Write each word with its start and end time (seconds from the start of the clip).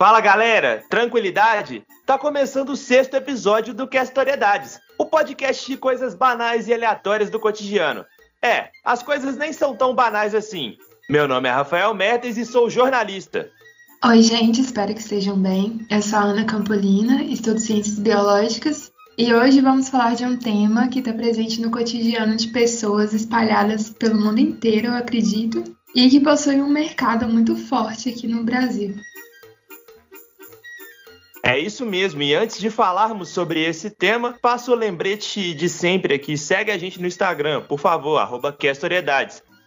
Fala 0.00 0.18
galera, 0.18 0.82
tranquilidade? 0.88 1.84
Tá 2.06 2.16
começando 2.16 2.70
o 2.70 2.76
sexto 2.76 3.16
episódio 3.16 3.74
do 3.74 3.86
Questoriedades, 3.86 4.80
o 4.96 5.04
podcast 5.04 5.70
de 5.70 5.76
coisas 5.76 6.14
banais 6.14 6.66
e 6.66 6.72
aleatórias 6.72 7.28
do 7.28 7.38
cotidiano. 7.38 8.06
É, 8.42 8.70
as 8.82 9.02
coisas 9.02 9.36
nem 9.36 9.52
são 9.52 9.76
tão 9.76 9.94
banais 9.94 10.34
assim. 10.34 10.74
Meu 11.06 11.28
nome 11.28 11.50
é 11.50 11.52
Rafael 11.52 11.92
Mertens 11.92 12.38
e 12.38 12.46
sou 12.46 12.70
jornalista. 12.70 13.50
Oi, 14.02 14.22
gente, 14.22 14.62
espero 14.62 14.94
que 14.94 15.00
estejam 15.00 15.36
bem. 15.36 15.86
Eu 15.90 16.00
sou 16.00 16.18
a 16.18 16.22
Ana 16.22 16.46
Campolina, 16.46 17.22
estudo 17.24 17.60
Ciências 17.60 17.98
Biológicas 17.98 18.90
e 19.18 19.34
hoje 19.34 19.60
vamos 19.60 19.90
falar 19.90 20.14
de 20.14 20.24
um 20.24 20.38
tema 20.38 20.88
que 20.88 21.00
está 21.00 21.12
presente 21.12 21.60
no 21.60 21.70
cotidiano 21.70 22.36
de 22.36 22.48
pessoas 22.48 23.12
espalhadas 23.12 23.90
pelo 23.90 24.18
mundo 24.18 24.40
inteiro, 24.40 24.86
eu 24.86 24.94
acredito, 24.94 25.62
e 25.94 26.08
que 26.08 26.20
possui 26.20 26.58
um 26.58 26.70
mercado 26.70 27.28
muito 27.28 27.54
forte 27.54 28.08
aqui 28.08 28.26
no 28.26 28.42
Brasil. 28.42 28.94
É 31.42 31.58
isso 31.58 31.86
mesmo, 31.86 32.22
e 32.22 32.34
antes 32.34 32.60
de 32.60 32.68
falarmos 32.68 33.30
sobre 33.30 33.64
esse 33.64 33.90
tema, 33.90 34.36
passo 34.42 34.72
o 34.72 34.74
lembrete 34.74 35.54
de 35.54 35.68
sempre 35.68 36.14
aqui. 36.14 36.36
Segue 36.36 36.70
a 36.70 36.76
gente 36.76 37.00
no 37.00 37.06
Instagram, 37.06 37.62
por 37.62 37.78
favor, 37.78 38.18
arroba. 38.18 38.56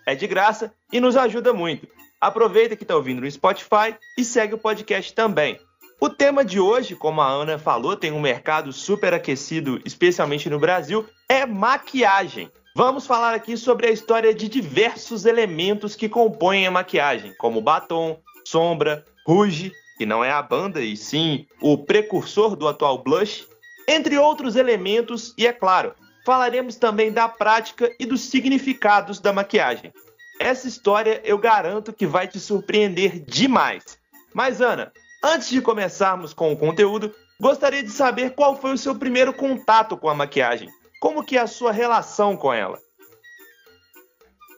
É 0.06 0.16
de 0.16 0.28
graça 0.28 0.74
e 0.92 1.00
nos 1.00 1.16
ajuda 1.16 1.52
muito. 1.52 1.88
Aproveita 2.22 2.76
que 2.76 2.84
está 2.84 2.96
ouvindo 2.96 3.22
no 3.22 3.30
Spotify 3.30 3.96
e 4.18 4.24
segue 4.24 4.54
o 4.54 4.58
podcast 4.58 5.14
também. 5.14 5.60
O 6.00 6.10
tema 6.10 6.46
de 6.46 6.60
hoje, 6.60 6.96
como 6.96 7.22
a 7.22 7.28
Ana 7.28 7.58
falou, 7.58 7.96
tem 7.96 8.12
um 8.12 8.22
mercado 8.22 8.72
super 8.72 9.14
aquecido, 9.14 9.82
especialmente 9.84 10.50
no 10.50 10.60
Brasil, 10.60 11.06
é 11.28 11.46
maquiagem. 11.46 12.52
Vamos 12.76 13.08
falar 13.08 13.34
aqui 13.34 13.58
sobre 13.58 13.88
a 13.88 13.92
história 13.92 14.34
de 14.34 14.48
diversos 14.48 15.26
elementos 15.26 15.96
que 15.96 16.10
compõem 16.10 16.68
a 16.68 16.72
maquiagem, 16.72 17.34
como 17.38 17.62
batom, 17.62 18.20
sombra, 18.46 19.06
rouge 19.26 19.72
que 19.98 20.06
não 20.06 20.24
é 20.24 20.32
a 20.32 20.42
banda 20.42 20.82
e 20.82 20.98
sim 20.98 21.46
o 21.62 21.78
precursor 21.78 22.56
do 22.56 22.68
atual 22.68 23.04
blush, 23.04 23.48
entre 23.88 24.18
outros 24.18 24.56
elementos, 24.56 25.34
e 25.38 25.46
é 25.46 25.54
claro, 25.54 25.94
falaremos 26.26 26.76
também 26.76 27.12
da 27.12 27.28
prática 27.28 27.94
e 28.00 28.06
dos 28.06 28.22
significados 28.22 29.20
da 29.20 29.34
maquiagem. 29.34 29.92
Essa 30.40 30.68
história 30.68 31.22
eu 31.24 31.38
garanto 31.38 31.94
que 31.94 32.08
vai 32.08 32.28
te 32.28 32.40
surpreender 32.40 33.20
demais. 33.20 33.98
Mas 34.34 34.62
Ana, 34.62 34.92
antes 35.24 35.50
de 35.50 35.62
começarmos 35.62 36.34
com 36.34 36.52
o 36.52 36.58
conteúdo, 36.58 37.14
gostaria 37.40 37.84
de 37.84 37.92
saber 37.92 38.32
qual 38.32 38.60
foi 38.60 38.74
o 38.74 38.78
seu 38.78 38.96
primeiro 38.96 39.34
contato 39.34 39.96
com 39.96 40.10
a 40.10 40.16
maquiagem. 40.16 40.70
Como 41.00 41.24
que 41.24 41.38
é 41.38 41.42
a 41.42 41.48
sua 41.48 41.72
relação 41.72 42.36
com 42.36 42.52
ela? 42.52 42.80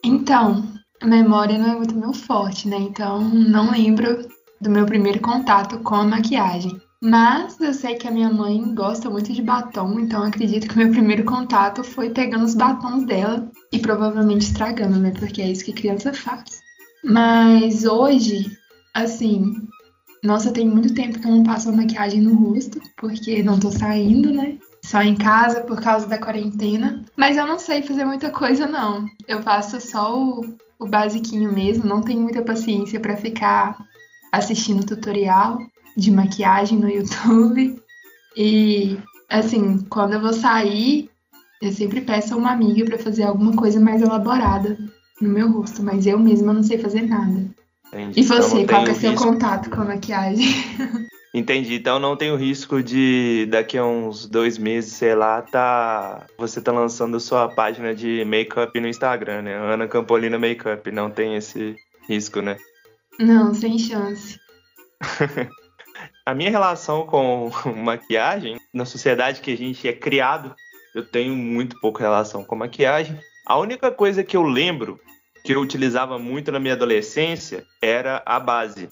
Então, 0.04 0.62
a 1.02 1.06
memória 1.06 1.58
não 1.58 1.72
é 1.72 1.74
muito 1.74 1.94
meu 1.94 2.12
forte, 2.12 2.68
né? 2.68 2.76
Então, 2.76 3.20
não 3.20 3.72
lembro 3.72 4.28
do 4.60 4.70
meu 4.70 4.86
primeiro 4.86 5.20
contato 5.20 5.78
com 5.80 5.94
a 5.94 6.04
maquiagem. 6.04 6.80
Mas 7.00 7.60
eu 7.60 7.74
sei 7.74 7.94
que 7.94 8.08
a 8.08 8.10
minha 8.10 8.30
mãe 8.30 8.74
gosta 8.74 9.10
muito 9.10 9.32
de 9.32 9.42
batom, 9.42 10.00
então 10.00 10.22
acredito 10.22 10.66
que 10.66 10.74
o 10.74 10.78
meu 10.78 10.90
primeiro 10.90 11.24
contato 11.24 11.84
foi 11.84 12.10
pegando 12.10 12.44
os 12.44 12.54
batons 12.54 13.04
dela 13.04 13.48
e 13.70 13.78
provavelmente 13.78 14.46
estragando, 14.46 14.98
né? 14.98 15.12
Porque 15.18 15.42
é 15.42 15.50
isso 15.50 15.64
que 15.64 15.72
criança 15.72 16.12
faz. 16.12 16.62
Mas 17.04 17.84
hoje, 17.84 18.50
assim, 18.94 19.54
nossa, 20.22 20.50
tem 20.50 20.66
muito 20.66 20.94
tempo 20.94 21.18
que 21.20 21.26
eu 21.26 21.30
não 21.30 21.44
passo 21.44 21.72
maquiagem 21.72 22.20
no 22.20 22.34
rosto, 22.34 22.80
porque 22.96 23.42
não 23.42 23.60
tô 23.60 23.70
saindo, 23.70 24.32
né? 24.32 24.58
Só 24.82 25.02
em 25.02 25.14
casa 25.14 25.60
por 25.60 25.80
causa 25.80 26.06
da 26.06 26.18
quarentena. 26.18 27.04
Mas 27.16 27.36
eu 27.36 27.46
não 27.46 27.58
sei 27.58 27.82
fazer 27.82 28.04
muita 28.04 28.30
coisa, 28.30 28.66
não. 28.66 29.06
Eu 29.28 29.42
faço 29.42 29.80
só 29.80 30.18
o, 30.18 30.56
o 30.78 30.86
basiquinho 30.86 31.52
mesmo, 31.52 31.84
não 31.84 32.00
tenho 32.00 32.20
muita 32.20 32.42
paciência 32.42 32.98
para 32.98 33.16
ficar 33.16 33.76
assistindo 34.36 34.84
tutorial 34.84 35.58
de 35.96 36.10
maquiagem 36.10 36.78
no 36.78 36.88
YouTube. 36.88 37.80
E 38.36 38.98
assim, 39.28 39.78
quando 39.88 40.14
eu 40.14 40.20
vou 40.20 40.32
sair, 40.32 41.10
eu 41.60 41.72
sempre 41.72 42.00
peço 42.00 42.34
a 42.34 42.36
uma 42.36 42.52
amiga 42.52 42.84
para 42.84 42.98
fazer 42.98 43.24
alguma 43.24 43.54
coisa 43.54 43.80
mais 43.80 44.02
elaborada 44.02 44.76
no 45.20 45.28
meu 45.28 45.50
rosto, 45.50 45.82
mas 45.82 46.06
eu 46.06 46.18
mesma 46.18 46.52
não 46.52 46.62
sei 46.62 46.78
fazer 46.78 47.02
nada. 47.02 47.46
Entendi. 47.88 48.20
E 48.20 48.22
você, 48.22 48.60
então, 48.60 48.76
qual 48.76 48.86
é 48.86 48.90
o 48.90 48.94
seu 48.94 49.14
contato 49.14 49.70
com 49.70 49.80
a 49.80 49.84
maquiagem? 49.84 50.46
Entendi. 51.32 51.74
Então 51.74 51.98
não 51.98 52.16
tem 52.16 52.30
o 52.30 52.36
risco 52.36 52.82
de 52.82 53.46
daqui 53.50 53.76
a 53.76 53.84
uns 53.84 54.26
dois 54.26 54.56
meses, 54.56 54.92
sei 54.92 55.14
lá, 55.14 55.42
tá. 55.42 56.26
Você 56.38 56.62
tá 56.62 56.72
lançando 56.72 57.20
sua 57.20 57.46
página 57.48 57.94
de 57.94 58.24
make-up 58.24 58.78
no 58.80 58.88
Instagram, 58.88 59.42
né? 59.42 59.54
Ana 59.54 59.86
Campolina 59.86 60.38
Makeup. 60.38 60.90
Não 60.90 61.10
tem 61.10 61.36
esse 61.36 61.76
risco, 62.08 62.40
né? 62.40 62.56
Não, 63.18 63.54
sem 63.54 63.78
chance. 63.78 64.38
a 66.24 66.34
minha 66.34 66.50
relação 66.50 67.06
com 67.06 67.50
maquiagem, 67.76 68.58
na 68.72 68.84
sociedade 68.84 69.40
que 69.40 69.52
a 69.52 69.56
gente 69.56 69.86
é 69.88 69.92
criado, 69.92 70.54
eu 70.94 71.04
tenho 71.04 71.34
muito 71.34 71.78
pouca 71.80 72.02
relação 72.02 72.44
com 72.44 72.56
maquiagem. 72.56 73.18
A 73.46 73.58
única 73.58 73.90
coisa 73.90 74.24
que 74.24 74.36
eu 74.36 74.42
lembro 74.42 75.00
que 75.44 75.54
eu 75.54 75.60
utilizava 75.60 76.18
muito 76.18 76.50
na 76.50 76.58
minha 76.58 76.74
adolescência 76.74 77.64
era 77.80 78.22
a 78.26 78.40
base. 78.40 78.88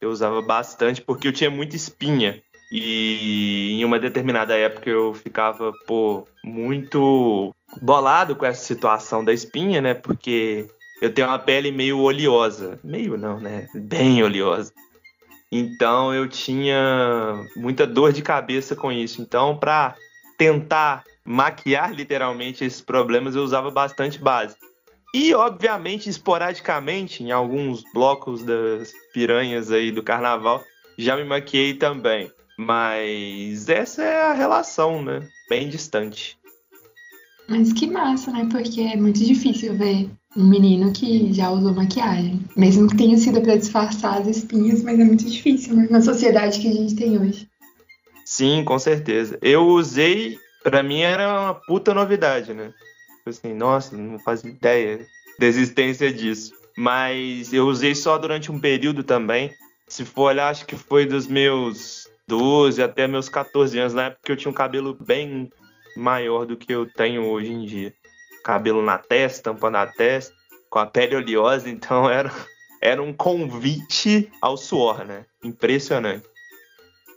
Eu 0.00 0.10
usava 0.10 0.40
bastante 0.40 1.02
porque 1.02 1.28
eu 1.28 1.32
tinha 1.32 1.50
muita 1.50 1.76
espinha. 1.76 2.42
E 2.70 3.72
em 3.72 3.84
uma 3.84 3.98
determinada 3.98 4.56
época 4.56 4.88
eu 4.88 5.12
ficava, 5.14 5.72
pô, 5.86 6.26
muito 6.44 7.54
bolado 7.82 8.36
com 8.36 8.46
essa 8.46 8.64
situação 8.64 9.24
da 9.24 9.32
espinha, 9.32 9.80
né? 9.80 9.94
Porque 9.94 10.68
eu 11.00 11.12
tenho 11.12 11.28
uma 11.28 11.38
pele 11.38 11.70
meio 11.70 11.98
oleosa. 11.98 12.78
Meio 12.82 13.16
não, 13.16 13.38
né? 13.38 13.68
Bem 13.74 14.22
oleosa. 14.22 14.72
Então 15.50 16.12
eu 16.12 16.28
tinha 16.28 17.44
muita 17.56 17.86
dor 17.86 18.12
de 18.12 18.22
cabeça 18.22 18.76
com 18.76 18.92
isso. 18.92 19.22
Então, 19.22 19.56
para 19.56 19.94
tentar 20.36 21.04
maquiar 21.24 21.92
literalmente 21.92 22.64
esses 22.64 22.80
problemas, 22.80 23.34
eu 23.34 23.42
usava 23.42 23.70
bastante 23.70 24.18
base. 24.18 24.56
E, 25.14 25.34
obviamente, 25.34 26.08
esporadicamente, 26.08 27.22
em 27.22 27.30
alguns 27.30 27.82
blocos 27.94 28.42
das 28.42 28.92
piranhas 29.12 29.72
aí 29.72 29.90
do 29.90 30.02
carnaval, 30.02 30.62
já 30.98 31.16
me 31.16 31.24
maquiei 31.24 31.74
também. 31.74 32.30
Mas 32.58 33.68
essa 33.68 34.02
é 34.02 34.22
a 34.22 34.32
relação, 34.34 35.02
né? 35.02 35.26
Bem 35.48 35.68
distante. 35.68 36.36
Mas 37.48 37.72
que 37.72 37.86
massa, 37.86 38.30
né? 38.30 38.46
Porque 38.50 38.82
é 38.82 38.96
muito 38.96 39.24
difícil 39.24 39.74
ver 39.74 40.10
um 40.38 40.46
menino 40.46 40.92
que 40.92 41.32
já 41.32 41.50
usou 41.50 41.74
maquiagem. 41.74 42.40
Mesmo 42.56 42.88
que 42.88 42.96
tenha 42.96 43.18
sido 43.18 43.40
para 43.40 43.56
disfarçar 43.56 44.20
as 44.20 44.28
espinhas, 44.28 44.82
mas 44.82 44.98
é 44.98 45.04
muito 45.04 45.24
difícil, 45.28 45.74
né? 45.74 45.88
Na 45.90 46.00
sociedade 46.00 46.60
que 46.60 46.68
a 46.68 46.72
gente 46.72 46.94
tem 46.94 47.18
hoje. 47.18 47.48
Sim, 48.24 48.62
com 48.64 48.78
certeza. 48.78 49.36
Eu 49.42 49.66
usei, 49.66 50.38
para 50.62 50.82
mim 50.82 51.00
era 51.00 51.28
uma 51.28 51.54
puta 51.54 51.92
novidade, 51.92 52.54
né? 52.54 52.72
Tipo 53.16 53.30
assim, 53.30 53.52
nossa, 53.52 53.96
não 53.96 54.18
fazia 54.20 54.50
ideia 54.50 55.04
da 55.40 55.46
existência 55.46 56.12
disso. 56.12 56.52
Mas 56.76 57.52
eu 57.52 57.66
usei 57.66 57.94
só 57.96 58.16
durante 58.16 58.52
um 58.52 58.60
período 58.60 59.02
também. 59.02 59.50
Se 59.88 60.04
for 60.04 60.24
olhar, 60.24 60.50
acho 60.50 60.66
que 60.66 60.76
foi 60.76 61.04
dos 61.04 61.26
meus 61.26 62.08
12 62.28 62.80
até 62.80 63.08
meus 63.08 63.28
14 63.28 63.76
anos, 63.76 63.94
na 63.94 64.04
época 64.04 64.30
eu 64.30 64.36
tinha 64.36 64.50
um 64.50 64.54
cabelo 64.54 64.94
bem 64.94 65.50
maior 65.96 66.46
do 66.46 66.56
que 66.56 66.72
eu 66.72 66.86
tenho 66.86 67.24
hoje 67.26 67.50
em 67.50 67.64
dia. 67.64 67.92
Cabelo 68.48 68.80
na 68.80 68.96
testa, 68.96 69.52
tampando 69.52 69.76
a 69.76 69.86
testa, 69.86 70.34
com 70.70 70.78
a 70.78 70.86
pele 70.86 71.14
oleosa, 71.14 71.68
então 71.68 72.08
era, 72.08 72.32
era 72.80 73.02
um 73.02 73.12
convite 73.12 74.32
ao 74.40 74.56
suor, 74.56 75.04
né? 75.04 75.26
Impressionante. 75.44 76.24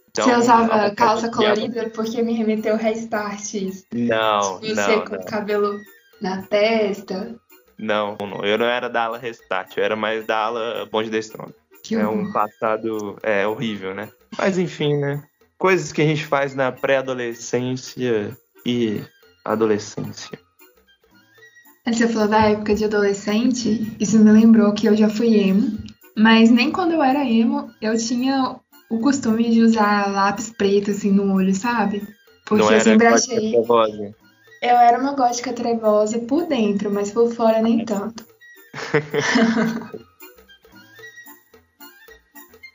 Então, 0.09 0.25
você 0.25 0.35
usava 0.35 0.93
calça 0.93 1.31
colorida 1.31 1.89
porque 1.91 2.21
me 2.21 2.33
remeteu 2.33 2.75
restart. 2.75 3.53
Não, 3.93 4.59
você 4.59 4.73
não. 4.73 5.05
com 5.05 5.15
não. 5.15 5.21
o 5.21 5.25
cabelo 5.25 5.79
na 6.21 6.41
testa. 6.41 7.33
Não, 7.79 8.17
não, 8.19 8.43
eu 8.43 8.57
não 8.57 8.66
era 8.66 8.89
da 8.89 9.05
ala 9.05 9.17
restart, 9.17 9.77
eu 9.77 9.85
era 9.85 9.95
mais 9.95 10.25
da 10.25 10.37
ala 10.37 10.85
bonde 10.91 11.09
da 11.09 11.17
estrona. 11.17 11.53
Que 11.81 11.95
é 11.95 12.05
um 12.05 12.29
passado 12.34 13.17
é, 13.23 13.47
horrível, 13.47 13.95
né? 13.95 14.09
Mas 14.37 14.57
enfim, 14.57 14.97
né? 14.97 15.23
Coisas 15.57 15.93
que 15.93 16.01
a 16.01 16.05
gente 16.05 16.25
faz 16.25 16.53
na 16.53 16.73
pré-adolescência 16.73 18.37
e 18.66 19.01
adolescência. 19.45 20.37
Você 21.85 22.07
falou 22.07 22.28
da 22.28 22.49
época 22.49 22.75
de 22.75 22.85
adolescente, 22.85 23.95
isso 23.99 24.19
me 24.19 24.31
lembrou 24.31 24.73
que 24.73 24.87
eu 24.87 24.95
já 24.95 25.09
fui 25.09 25.35
emo, 25.35 25.79
mas 26.16 26.51
nem 26.51 26.72
quando 26.72 26.91
eu 26.93 27.01
era 27.01 27.25
emo 27.25 27.72
eu 27.81 27.97
tinha 27.97 28.55
o 28.89 28.99
costume 28.99 29.49
de 29.49 29.61
usar 29.61 30.11
lápis 30.11 30.51
preto 30.55 30.91
assim 30.91 31.11
no 31.11 31.33
olho, 31.33 31.55
sabe? 31.55 32.07
Porque 32.45 32.63
Não 32.63 32.72
eu 32.72 32.81
sempre 32.81 33.07
achei. 33.07 33.51
Trevosa. 33.51 34.16
Eu 34.61 34.75
era 34.75 34.99
uma 34.99 35.13
gótica 35.13 35.53
trevosa 35.53 36.19
por 36.19 36.45
dentro, 36.45 36.91
mas 36.91 37.09
por 37.09 37.33
fora 37.33 37.61
nem 37.61 37.84
tanto. 37.84 38.25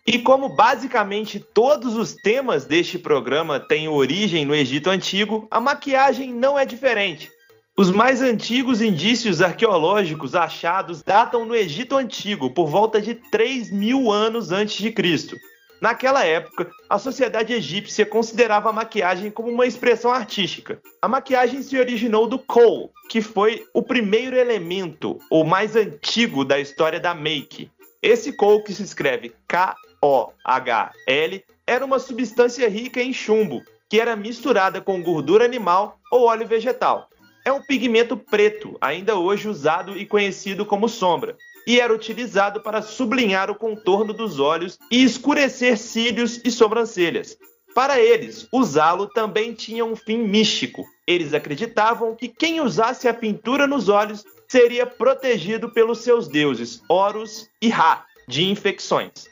E 0.06 0.20
como 0.20 0.48
basicamente 0.48 1.40
todos 1.40 1.96
os 1.96 2.14
temas 2.14 2.64
deste 2.64 2.96
programa 2.96 3.58
têm 3.58 3.88
origem 3.88 4.44
no 4.44 4.54
Egito 4.54 4.88
Antigo, 4.88 5.48
a 5.50 5.60
maquiagem 5.60 6.32
não 6.32 6.56
é 6.56 6.64
diferente. 6.64 7.28
Os 7.78 7.90
mais 7.90 8.22
antigos 8.22 8.80
indícios 8.80 9.42
arqueológicos 9.42 10.34
achados 10.34 11.02
datam 11.02 11.44
no 11.44 11.54
Egito 11.54 11.94
Antigo, 11.94 12.48
por 12.48 12.68
volta 12.68 13.02
de 13.02 13.14
3 13.14 13.70
mil 13.70 14.10
anos 14.10 14.50
antes 14.50 14.78
de 14.78 14.90
Cristo. 14.90 15.36
Naquela 15.78 16.24
época, 16.24 16.70
a 16.88 16.98
sociedade 16.98 17.52
egípcia 17.52 18.06
considerava 18.06 18.70
a 18.70 18.72
maquiagem 18.72 19.30
como 19.30 19.50
uma 19.50 19.66
expressão 19.66 20.10
artística. 20.10 20.80
A 21.02 21.06
maquiagem 21.06 21.62
se 21.62 21.78
originou 21.78 22.26
do 22.26 22.38
kohl, 22.38 22.90
que 23.10 23.20
foi 23.20 23.66
o 23.74 23.82
primeiro 23.82 24.36
elemento, 24.36 25.18
ou 25.30 25.44
mais 25.44 25.76
antigo 25.76 26.46
da 26.46 26.58
história 26.58 26.98
da 26.98 27.14
make. 27.14 27.70
Esse 28.00 28.32
kohl, 28.32 28.62
que 28.62 28.72
se 28.72 28.84
escreve 28.84 29.34
K-O-H-L, 29.46 31.44
era 31.66 31.84
uma 31.84 31.98
substância 31.98 32.70
rica 32.70 33.02
em 33.02 33.12
chumbo, 33.12 33.62
que 33.86 34.00
era 34.00 34.16
misturada 34.16 34.80
com 34.80 35.02
gordura 35.02 35.44
animal 35.44 35.98
ou 36.10 36.22
óleo 36.22 36.48
vegetal. 36.48 37.10
É 37.46 37.52
um 37.52 37.62
pigmento 37.62 38.16
preto, 38.16 38.76
ainda 38.80 39.14
hoje 39.14 39.48
usado 39.48 39.96
e 39.96 40.04
conhecido 40.04 40.66
como 40.66 40.88
sombra, 40.88 41.36
e 41.64 41.78
era 41.78 41.94
utilizado 41.94 42.60
para 42.60 42.82
sublinhar 42.82 43.48
o 43.52 43.54
contorno 43.54 44.12
dos 44.12 44.40
olhos 44.40 44.80
e 44.90 45.04
escurecer 45.04 45.78
cílios 45.78 46.40
e 46.44 46.50
sobrancelhas. 46.50 47.38
Para 47.72 48.00
eles, 48.00 48.48
usá-lo 48.52 49.06
também 49.06 49.52
tinha 49.52 49.84
um 49.84 49.94
fim 49.94 50.18
místico. 50.18 50.84
Eles 51.06 51.32
acreditavam 51.32 52.16
que 52.16 52.26
quem 52.26 52.60
usasse 52.60 53.06
a 53.06 53.14
pintura 53.14 53.64
nos 53.64 53.88
olhos 53.88 54.24
seria 54.48 54.84
protegido 54.84 55.70
pelos 55.70 55.98
seus 56.00 56.26
deuses 56.26 56.82
Horus 56.88 57.48
e 57.62 57.68
Ra 57.68 58.04
de 58.26 58.42
infecções. 58.42 59.28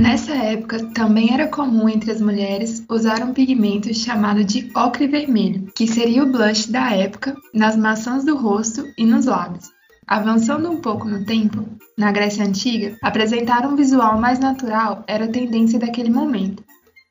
Nessa 0.00 0.32
época, 0.34 0.86
também 0.94 1.34
era 1.34 1.46
comum 1.46 1.86
entre 1.86 2.10
as 2.10 2.22
mulheres 2.22 2.82
usar 2.88 3.22
um 3.22 3.34
pigmento 3.34 3.92
chamado 3.92 4.42
de 4.42 4.70
ocre 4.74 5.06
vermelho, 5.06 5.70
que 5.74 5.86
seria 5.86 6.24
o 6.24 6.32
blush 6.32 6.72
da 6.72 6.90
época 6.96 7.36
nas 7.52 7.76
maçãs 7.76 8.24
do 8.24 8.34
rosto 8.34 8.82
e 8.96 9.04
nos 9.04 9.26
lábios. 9.26 9.70
Avançando 10.06 10.70
um 10.70 10.80
pouco 10.80 11.06
no 11.06 11.26
tempo, 11.26 11.66
na 11.98 12.10
Grécia 12.10 12.46
Antiga, 12.46 12.96
apresentar 13.02 13.66
um 13.66 13.76
visual 13.76 14.18
mais 14.18 14.38
natural 14.38 15.04
era 15.06 15.26
a 15.26 15.30
tendência 15.30 15.78
daquele 15.78 16.08
momento. 16.08 16.64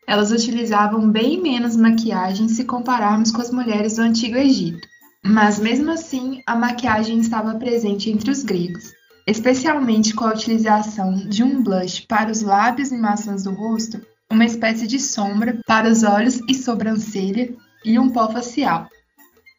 Elas 0.07 0.31
utilizavam 0.31 1.11
bem 1.11 1.39
menos 1.39 1.77
maquiagem 1.77 2.49
se 2.49 2.63
compararmos 2.63 3.31
com 3.31 3.39
as 3.39 3.51
mulheres 3.51 3.97
do 3.97 4.01
Antigo 4.01 4.35
Egito. 4.35 4.87
Mas 5.23 5.59
mesmo 5.59 5.91
assim, 5.91 6.41
a 6.43 6.55
maquiagem 6.55 7.19
estava 7.19 7.53
presente 7.53 8.09
entre 8.09 8.31
os 8.31 8.41
gregos, 8.41 8.93
especialmente 9.29 10.13
com 10.13 10.25
a 10.25 10.33
utilização 10.33 11.15
de 11.15 11.43
um 11.43 11.61
blush 11.61 12.01
para 12.07 12.31
os 12.31 12.41
lábios 12.41 12.91
e 12.91 12.97
maçãs 12.97 13.43
do 13.43 13.51
rosto, 13.51 14.01
uma 14.31 14.45
espécie 14.45 14.87
de 14.87 14.99
sombra 14.99 15.59
para 15.65 15.89
os 15.89 16.03
olhos 16.03 16.39
e 16.47 16.53
sobrancelha 16.53 17.53
e 17.83 17.97
um 17.97 18.09
pó 18.09 18.29
facial. 18.31 18.87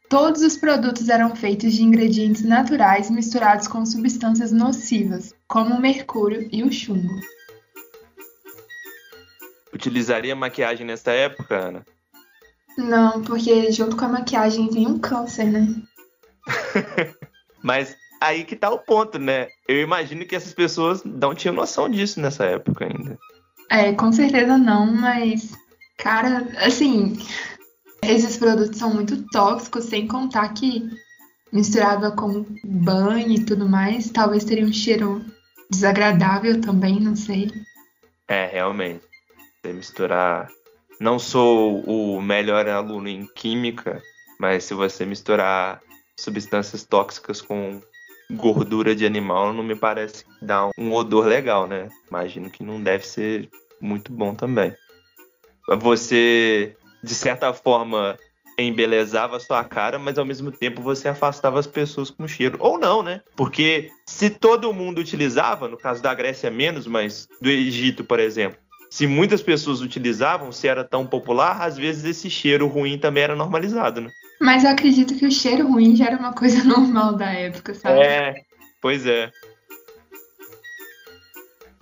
Todos 0.09 0.43
os 0.43 0.57
produtos 0.57 1.09
eram 1.09 1.37
feitos 1.37 1.73
de 1.73 1.85
ingredientes 1.85 2.43
naturais 2.43 3.09
misturados 3.11 3.69
com 3.69 3.87
substâncias 3.87 4.51
nocivas, 4.51 5.33
como 5.47 5.75
o 5.75 5.81
mercúrio 5.81 6.49
e 6.51 6.65
o 6.65 6.73
chumbo. 6.73 7.21
Utilizaria 9.73 10.35
maquiagem 10.35 10.85
nessa 10.85 11.13
época, 11.13 11.57
Ana? 11.57 11.87
Não, 12.77 13.23
porque 13.23 13.71
junto 13.71 13.97
com 13.97 14.05
a 14.05 14.09
maquiagem 14.09 14.69
vem 14.69 14.89
um 14.89 14.99
câncer, 14.99 15.45
né? 15.45 15.69
Mas 17.63 17.97
aí 18.21 18.45
que 18.45 18.55
tá 18.55 18.71
o 18.71 18.79
ponto, 18.79 19.19
né? 19.19 19.49
Eu 19.67 19.81
imagino 19.81 20.27
que 20.27 20.37
essas 20.37 20.53
pessoas 20.53 21.03
não 21.05 21.35
tinham 21.35 21.55
noção 21.55 21.89
disso 21.89 22.21
nessa 22.21 22.45
época 22.45 22.85
ainda. 22.85 23.19
É, 23.71 23.93
com 23.93 24.13
certeza 24.13 24.59
não, 24.59 24.93
mas, 24.93 25.57
cara, 25.97 26.47
assim, 26.59 27.17
esses 28.03 28.37
produtos 28.37 28.79
são 28.79 28.93
muito 28.93 29.25
tóxicos, 29.29 29.85
sem 29.85 30.07
contar 30.07 30.49
que 30.51 30.91
misturava 31.53 32.11
com 32.11 32.45
banho 32.65 33.31
e 33.31 33.45
tudo 33.45 33.69
mais, 33.69 34.11
talvez 34.11 34.45
teria 34.45 34.65
um 34.65 34.73
cheiro 34.73 35.25
desagradável 35.71 36.61
também, 36.61 37.01
não 37.01 37.17
sei. 37.17 37.51
É, 38.29 38.47
realmente. 38.47 39.05
Você 39.63 39.73
misturar. 39.73 40.49
Não 40.99 41.19
sou 41.19 41.81
o 41.83 42.21
melhor 42.21 42.69
aluno 42.69 43.09
em 43.09 43.27
química, 43.27 44.03
mas 44.39 44.65
se 44.65 44.75
você 44.75 45.07
misturar 45.07 45.81
substâncias 46.19 46.85
tóxicas 46.85 47.41
com 47.41 47.81
gordura 48.31 48.95
de 48.95 49.05
animal, 49.05 49.53
não 49.53 49.63
me 49.63 49.75
parece 49.75 50.25
dar 50.41 50.71
um 50.79 50.93
odor 50.93 51.27
legal, 51.27 51.67
né? 51.67 51.89
Imagino 52.09 52.51
que 52.51 52.63
não 52.63 52.83
deve 52.83 53.07
ser 53.07 53.49
muito 53.81 54.13
bom 54.13 54.35
também. 54.35 54.75
Você 55.79 56.77
de 57.03 57.15
certa 57.15 57.53
forma, 57.53 58.19
embelezava 58.59 59.37
a 59.37 59.41
sua 59.41 59.65
cara, 59.65 59.99
mas 59.99 60.19
ao 60.19 60.25
mesmo 60.25 60.53
tempo 60.53 60.83
você 60.83 61.09
afastava 61.09 61.59
as 61.59 61.67
pessoas 61.67 62.11
com 62.11 62.29
cheiro. 62.29 62.57
Ou 62.61 62.79
não, 62.79 63.03
né? 63.03 63.23
Porque 63.35 63.91
se 64.07 64.31
todo 64.31 64.73
mundo 64.73 64.99
utilizava, 64.99 65.69
no 65.69 65.77
caso 65.77 66.03
da 66.03 66.15
Grécia 66.15 66.51
menos, 66.51 66.87
mas 66.87 67.27
do 67.41 67.49
Egito, 67.49 68.05
por 68.05 68.21
exemplo, 68.21 68.59
se 68.91 69.07
muitas 69.07 69.43
pessoas 69.43 69.81
utilizavam, 69.81 70.53
se 70.53 70.69
era 70.69 70.85
tão 70.85 71.07
popular, 71.07 71.63
às 71.63 71.77
vezes 71.77 72.05
esse 72.05 72.29
cheiro 72.29 72.67
ruim 72.67 72.99
também 72.99 73.23
era 73.23 73.37
normalizado, 73.37 74.01
né? 74.01 74.11
Mas 74.41 74.65
eu 74.65 74.71
acredito 74.71 75.15
que 75.15 75.27
o 75.27 75.31
cheiro 75.31 75.69
ruim 75.69 75.95
já 75.95 76.07
era 76.07 76.17
uma 76.17 76.33
coisa 76.33 76.65
normal 76.65 77.15
da 77.15 77.31
época, 77.31 77.75
sabe? 77.75 78.01
É, 78.01 78.35
pois 78.81 79.07
é. 79.07 79.31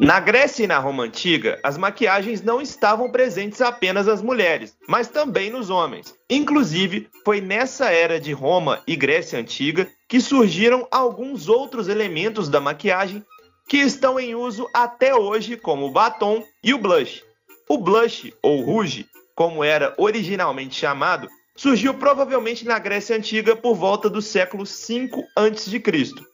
Na 0.01 0.21
Grécia 0.21 0.63
e 0.63 0.67
na 0.67 0.79
Roma 0.79 1.05
antiga, 1.05 1.59
as 1.63 1.77
maquiagens 1.77 2.41
não 2.41 2.61
estavam 2.61 3.11
presentes 3.11 3.61
apenas 3.61 4.07
nas 4.07 4.23
mulheres, 4.23 4.77
mas 4.89 5.09
também 5.09 5.51
nos 5.51 5.71
homens. 5.71 6.15
Inclusive, 6.31 7.09
foi 7.25 7.41
nessa 7.41 7.91
era 7.91 8.21
de 8.21 8.33
Roma 8.33 8.81
e 8.87 8.95
Grécia 8.95 9.39
antiga 9.39 9.89
que 10.09 10.21
surgiram 10.21 10.87
alguns 10.91 11.49
outros 11.49 11.89
elementos 11.89 12.49
da 12.49 12.61
maquiagem 12.61 13.25
que 13.69 13.79
estão 13.79 14.21
em 14.21 14.37
uso 14.37 14.69
até 14.73 15.15
hoje, 15.15 15.57
como 15.57 15.87
o 15.87 15.91
batom 15.91 16.45
e 16.63 16.73
o 16.73 16.79
blush. 16.79 17.25
O 17.69 17.77
blush, 17.77 18.33
ou 18.41 18.63
rouge, 18.63 19.05
como 19.35 19.65
era 19.65 19.95
originalmente 19.99 20.77
chamado, 20.77 21.29
surgiu 21.59 21.93
provavelmente 21.93 22.65
na 22.65 22.79
Grécia 22.79 23.17
Antiga 23.17 23.57
por 23.57 23.75
volta 23.75 24.09
do 24.09 24.23
século 24.23 24.63
V 24.63 25.27
a.C. 25.35 25.83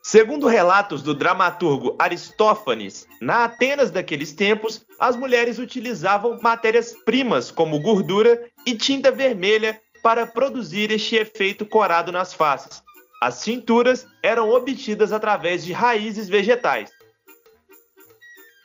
Segundo 0.03 0.47
relatos 0.47 1.03
do 1.03 1.15
dramaturgo 1.15 1.97
Aristófanes, 1.99 3.09
na 3.23 3.45
Atenas 3.45 3.91
daqueles 3.91 4.35
tempos, 4.35 4.85
as 5.01 5.17
mulheres 5.17 5.59
utilizavam 5.59 6.39
matérias-primas 6.43 7.51
como 7.51 7.81
gordura 7.81 8.39
e 8.67 8.75
tinta 8.75 9.11
vermelha 9.11 9.81
para 10.03 10.27
produzir 10.27 10.91
este 10.91 11.17
efeito 11.17 11.65
corado 11.65 12.13
nas 12.13 12.35
faces. 12.35 12.83
As 13.23 13.43
tinturas 13.43 14.07
eram 14.23 14.51
obtidas 14.51 15.11
através 15.11 15.65
de 15.65 15.73
raízes 15.73 16.29
vegetais. 16.29 16.91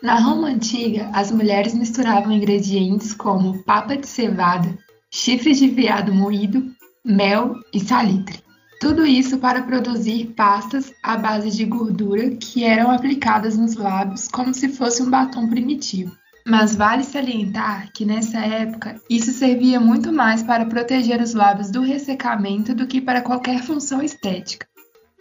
Na 0.04 0.20
Roma 0.20 0.50
antiga, 0.50 1.10
as 1.14 1.32
mulheres 1.32 1.74
misturavam 1.74 2.34
ingredientes 2.34 3.14
como 3.14 3.64
papa 3.64 3.96
de 3.96 4.08
cevada, 4.08 4.78
chifres 5.12 5.58
de 5.58 5.68
veado 5.68 6.14
moído, 6.14 6.72
mel 7.04 7.56
e 7.74 7.80
salitre. 7.80 8.44
Tudo 8.80 9.06
isso 9.06 9.40
para 9.40 9.64
produzir 9.64 10.28
pastas 10.38 10.94
à 11.04 11.18
base 11.18 11.50
de 11.52 11.66
gordura 11.66 12.30
que 12.38 12.64
eram 12.64 12.92
aplicadas 12.92 13.58
nos 13.58 13.76
lábios 13.76 14.28
como 14.28 14.54
se 14.54 14.70
fosse 14.70 15.02
um 15.02 15.10
batom 15.10 15.50
primitivo. 15.50 16.16
Mas 16.48 16.76
vale 16.76 17.04
salientar 17.04 17.92
que 17.92 18.06
nessa 18.06 18.40
época 18.40 18.96
isso 19.10 19.32
servia 19.32 19.80
muito 19.80 20.14
mais 20.14 20.42
para 20.42 20.66
proteger 20.66 21.22
os 21.22 21.34
lábios 21.34 21.70
do 21.70 21.82
ressecamento 21.82 22.74
do 22.74 22.88
que 22.88 23.02
para 23.02 23.22
qualquer 23.22 23.62
função 23.64 24.02
estética. 24.02 24.66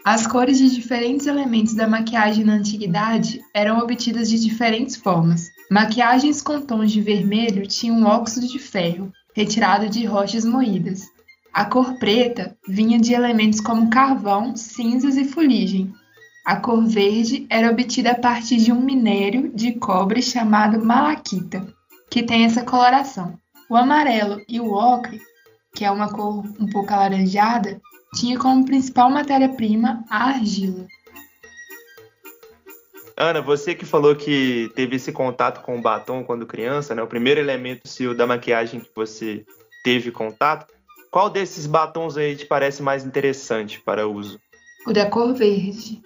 As 0.04 0.26
cores 0.26 0.58
de 0.58 0.70
diferentes 0.70 1.26
elementos 1.26 1.74
da 1.74 1.88
maquiagem 1.88 2.44
na 2.44 2.54
antiguidade 2.54 3.40
eram 3.52 3.78
obtidas 3.78 4.30
de 4.30 4.38
diferentes 4.38 4.96
formas. 4.96 5.48
Maquiagens 5.70 6.40
com 6.40 6.60
tons 6.60 6.92
de 6.92 7.00
vermelho 7.00 7.66
tinham 7.66 8.04
óxido 8.04 8.46
de 8.46 8.58
ferro, 8.58 9.12
retirado 9.38 9.88
de 9.88 10.04
rochas 10.04 10.44
moídas. 10.44 11.06
A 11.54 11.64
cor 11.64 11.96
preta 12.00 12.56
vinha 12.66 12.98
de 12.98 13.14
elementos 13.14 13.60
como 13.60 13.88
carvão, 13.88 14.56
cinzas 14.56 15.16
e 15.16 15.24
fuligem. 15.24 15.94
A 16.44 16.56
cor 16.56 16.84
verde 16.84 17.46
era 17.48 17.70
obtida 17.70 18.10
a 18.10 18.18
partir 18.18 18.56
de 18.56 18.72
um 18.72 18.80
minério 18.80 19.52
de 19.54 19.74
cobre 19.74 20.20
chamado 20.20 20.84
malaquita, 20.84 21.72
que 22.10 22.24
tem 22.24 22.46
essa 22.46 22.64
coloração. 22.64 23.38
O 23.70 23.76
amarelo 23.76 24.42
e 24.48 24.58
o 24.58 24.72
ocre, 24.72 25.20
que 25.72 25.84
é 25.84 25.90
uma 25.92 26.12
cor 26.12 26.44
um 26.58 26.66
pouco 26.66 26.92
alaranjada, 26.92 27.80
tinha 28.16 28.36
como 28.36 28.64
principal 28.64 29.08
matéria-prima 29.08 30.04
a 30.10 30.30
argila. 30.30 30.84
Ana, 33.20 33.42
você 33.42 33.74
que 33.74 33.84
falou 33.84 34.14
que 34.14 34.70
teve 34.76 34.94
esse 34.94 35.10
contato 35.10 35.60
com 35.62 35.76
o 35.76 35.82
batom 35.82 36.22
quando 36.22 36.46
criança, 36.46 36.94
né? 36.94 37.02
O 37.02 37.06
primeiro 37.08 37.40
elemento 37.40 37.88
seu 37.88 38.14
da 38.14 38.28
maquiagem 38.28 38.78
que 38.78 38.90
você 38.94 39.44
teve 39.82 40.12
contato. 40.12 40.72
Qual 41.10 41.28
desses 41.28 41.66
batons 41.66 42.16
aí 42.16 42.36
te 42.36 42.46
parece 42.46 42.80
mais 42.80 43.04
interessante 43.04 43.80
para 43.80 44.06
uso? 44.06 44.38
O 44.86 44.92
da 44.92 45.06
cor 45.06 45.34
verde. 45.34 46.00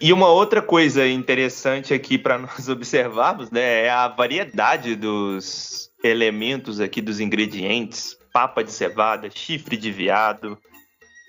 E 0.00 0.12
uma 0.12 0.28
outra 0.28 0.62
coisa 0.62 1.04
interessante 1.04 1.92
aqui 1.92 2.16
para 2.16 2.38
nós 2.38 2.68
observarmos, 2.68 3.50
né, 3.50 3.86
é 3.86 3.90
a 3.90 4.06
variedade 4.06 4.94
dos 4.94 5.90
elementos 6.04 6.78
aqui 6.78 7.02
dos 7.02 7.18
ingredientes, 7.18 8.16
papa 8.32 8.62
de 8.62 8.70
cevada, 8.70 9.28
chifre 9.28 9.76
de 9.76 9.90
veado, 9.90 10.56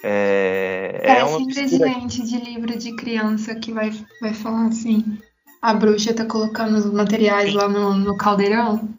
é, 0.04 1.02
Parece 1.06 1.22
é 1.22 1.38
um 1.38 1.40
ingrediente 1.40 2.24
de 2.24 2.38
livro 2.38 2.78
de 2.78 2.94
criança 2.94 3.56
que 3.56 3.72
vai, 3.72 3.92
vai 4.22 4.34
falar 4.34 4.68
assim. 4.68 5.18
a 5.62 5.74
bruxa 5.74 6.14
tá 6.14 6.26
colocando 6.26 6.76
os 6.76 6.92
materiais 6.92 7.54
lá 7.54 7.70
no, 7.70 7.94
no 7.94 8.18
caldeirão. 8.18 8.90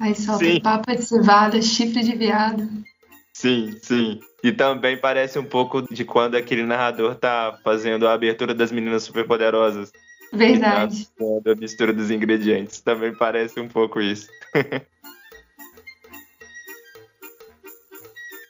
Aí 0.00 0.14
solta 0.14 0.44
sim. 0.44 0.60
papa 0.60 0.94
de 0.94 1.02
cevada, 1.02 1.60
chifre 1.60 2.02
de 2.02 2.16
viado. 2.16 2.68
Sim, 3.32 3.76
sim. 3.82 4.20
E 4.42 4.52
também 4.52 4.96
parece 4.96 5.38
um 5.38 5.44
pouco 5.44 5.82
de 5.92 6.04
quando 6.04 6.36
aquele 6.36 6.62
narrador 6.62 7.16
tá 7.16 7.58
fazendo 7.64 8.06
a 8.06 8.12
abertura 8.12 8.54
das 8.54 8.70
meninas 8.70 9.02
superpoderosas. 9.02 9.92
Verdade. 10.32 11.08
Tá 11.18 11.52
a 11.52 11.54
mistura 11.54 11.92
dos 11.92 12.10
ingredientes. 12.10 12.80
Também 12.80 13.14
parece 13.14 13.58
um 13.58 13.68
pouco 13.68 14.00
isso. 14.00 14.28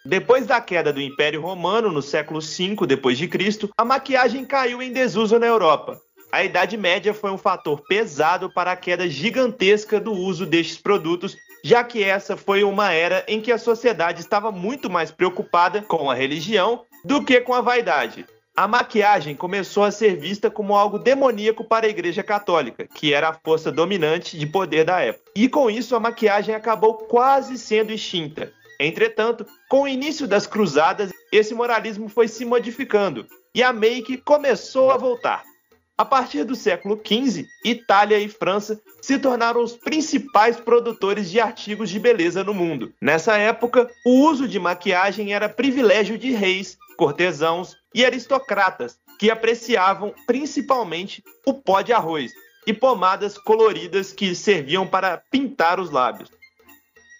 Depois 0.04 0.47
da 0.47 0.61
queda 0.61 0.92
do 0.92 1.00
Império 1.00 1.40
Romano 1.40 1.92
no 1.92 2.02
século 2.02 2.40
V 2.40 2.87
d.C., 2.87 3.68
a 3.78 3.85
maquiagem 3.85 4.44
caiu 4.44 4.82
em 4.82 4.92
desuso 4.92 5.38
na 5.38 5.47
Europa. 5.47 6.00
A 6.32 6.42
Idade 6.42 6.76
Média 6.76 7.14
foi 7.14 7.30
um 7.30 7.38
fator 7.38 7.80
pesado 7.87 8.52
para 8.52 8.73
a 8.73 8.76
queda 8.76 9.09
gigantesca 9.09 10.00
do 10.00 10.12
uso 10.12 10.44
destes 10.44 10.78
produtos, 10.78 11.37
já 11.62 11.85
que 11.85 12.02
essa 12.02 12.37
foi 12.37 12.64
uma 12.64 12.90
era 12.90 13.25
em 13.28 13.40
que 13.40 13.52
a 13.52 13.59
sociedade 13.59 14.23
estava 14.23 14.50
muito 14.50 14.90
mais 14.90 15.12
preocupada 15.12 15.82
com 15.82 16.11
a 16.11 16.14
religião 16.14 16.82
do 17.04 17.25
que 17.25 17.40
com 17.40 17.54
a 17.54 17.61
vaidade. 17.61 18.26
A 18.56 18.66
maquiagem 18.66 19.37
começou 19.37 19.85
a 19.85 19.92
ser 19.92 20.16
vista 20.16 20.50
como 20.50 20.75
algo 20.75 20.99
demoníaco 20.99 21.62
para 21.62 21.87
a 21.87 21.90
Igreja 21.90 22.25
Católica, 22.25 22.88
que 22.92 23.14
era 23.14 23.28
a 23.28 23.35
força 23.35 23.71
dominante 23.71 24.37
de 24.37 24.47
poder 24.47 24.85
da 24.85 25.00
época. 25.00 25.30
E 25.37 25.49
com 25.49 25.71
isso, 25.71 25.94
a 25.94 26.00
maquiagem 26.00 26.54
acabou 26.54 26.94
quase 26.94 27.56
sendo 27.56 27.92
extinta. 27.92 28.52
Entretanto, 28.84 29.46
com 29.68 29.82
o 29.82 29.88
início 29.88 30.26
das 30.26 30.46
cruzadas, 30.46 31.12
esse 31.30 31.54
moralismo 31.54 32.08
foi 32.08 32.26
se 32.26 32.44
modificando 32.44 33.26
e 33.54 33.62
a 33.62 33.72
make 33.72 34.16
começou 34.18 34.90
a 34.90 34.96
voltar. 34.96 35.44
A 35.96 36.04
partir 36.04 36.42
do 36.42 36.56
século 36.56 36.96
XV, 36.96 37.46
Itália 37.64 38.18
e 38.18 38.28
França 38.28 38.80
se 39.00 39.18
tornaram 39.18 39.62
os 39.62 39.76
principais 39.76 40.58
produtores 40.58 41.30
de 41.30 41.38
artigos 41.38 41.90
de 41.90 42.00
beleza 42.00 42.42
no 42.42 42.52
mundo. 42.52 42.92
Nessa 43.00 43.36
época, 43.36 43.88
o 44.04 44.26
uso 44.26 44.48
de 44.48 44.58
maquiagem 44.58 45.32
era 45.32 45.48
privilégio 45.48 46.18
de 46.18 46.32
reis, 46.32 46.76
cortesãos 46.96 47.76
e 47.94 48.04
aristocratas, 48.04 48.98
que 49.18 49.30
apreciavam 49.30 50.12
principalmente 50.26 51.22
o 51.46 51.54
pó 51.54 51.82
de 51.82 51.92
arroz 51.92 52.32
e 52.66 52.72
pomadas 52.72 53.38
coloridas 53.38 54.12
que 54.12 54.34
serviam 54.34 54.86
para 54.86 55.18
pintar 55.30 55.78
os 55.78 55.90
lábios. 55.90 56.30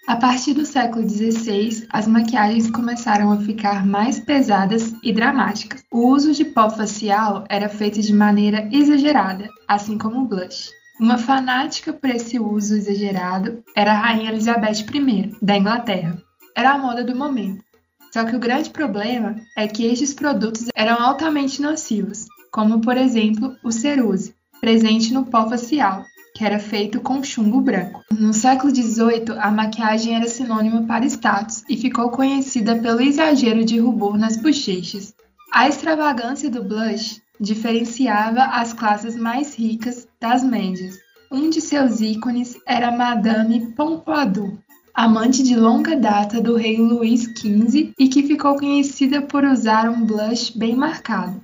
A 0.07 0.17
partir 0.17 0.53
do 0.53 0.67
século 0.67 1.09
XVI, 1.09 1.87
as 1.89 2.09
maquiagens 2.09 2.69
começaram 2.69 3.31
a 3.31 3.39
ficar 3.39 3.87
mais 3.87 4.19
pesadas 4.19 4.93
e 5.01 5.13
dramáticas. 5.13 5.85
O 5.93 6.09
uso 6.09 6.33
de 6.33 6.45
pó 6.45 6.69
facial 6.69 7.45
era 7.49 7.69
feito 7.69 8.03
de 8.03 8.13
maneira 8.13 8.69
exagerada, 8.73 9.49
assim 9.67 9.97
como 9.97 10.23
o 10.23 10.27
blush. 10.27 10.71
Uma 10.99 11.19
fanática 11.19 11.93
por 11.93 12.11
esse 12.11 12.39
uso 12.39 12.75
exagerado 12.75 13.63
era 13.77 13.93
a 13.93 14.01
Rainha 14.01 14.33
Elizabeth 14.33 14.85
I, 14.93 15.37
da 15.41 15.57
Inglaterra. 15.57 16.21
Era 16.57 16.73
a 16.73 16.79
moda 16.79 17.05
do 17.05 17.15
momento. 17.15 17.65
Só 18.13 18.25
que 18.25 18.35
o 18.35 18.41
grande 18.41 18.71
problema 18.71 19.37
é 19.57 19.69
que 19.69 19.87
estes 19.87 20.13
produtos 20.13 20.67
eram 20.75 21.01
altamente 21.01 21.63
nocivos, 21.63 22.27
como 22.51 22.81
por 22.81 22.97
exemplo 22.97 23.57
o 23.63 23.71
ceruse, 23.71 24.35
presente 24.61 25.15
no 25.15 25.25
pó 25.27 25.49
facial, 25.49 26.05
que 26.35 26.45
era 26.45 26.59
feito 26.59 27.01
com 27.01 27.23
chumbo 27.23 27.61
branco. 27.61 28.03
No 28.11 28.33
século 28.33 28.75
XVIII, 28.75 29.39
a 29.39 29.51
maquiagem 29.51 30.15
era 30.17 30.29
sinônimo 30.29 30.87
para 30.87 31.07
status 31.07 31.63
e 31.69 31.77
ficou 31.77 32.11
conhecida 32.11 32.77
pelo 32.77 33.01
exagero 33.01 33.65
de 33.65 33.79
rubor 33.79 34.17
nas 34.17 34.37
bochechas. 34.37 35.15
A 35.53 35.69
extravagância 35.69 36.49
do 36.49 36.65
blush 36.65 37.21
diferenciava 37.39 38.43
as 38.45 38.73
classes 38.73 39.17
mais 39.17 39.55
ricas 39.55 40.09
das 40.21 40.43
médias. 40.43 40.97
Um 41.31 41.51
de 41.51 41.61
seus 41.61 42.01
ícones 42.01 42.57
era 42.67 42.91
Madame 42.91 43.73
Pompadour, 43.73 44.59
amante 44.95 45.43
de 45.43 45.57
longa 45.57 45.97
data 45.97 46.41
do 46.41 46.57
rei 46.57 46.77
Luís 46.77 47.25
XV 47.25 47.93
e 47.99 48.09
que 48.09 48.23
ficou 48.23 48.57
conhecida 48.57 49.23
por 49.23 49.45
usar 49.45 49.89
um 49.89 50.05
blush 50.05 50.57
bem 50.57 50.77
marcado. 50.77 51.41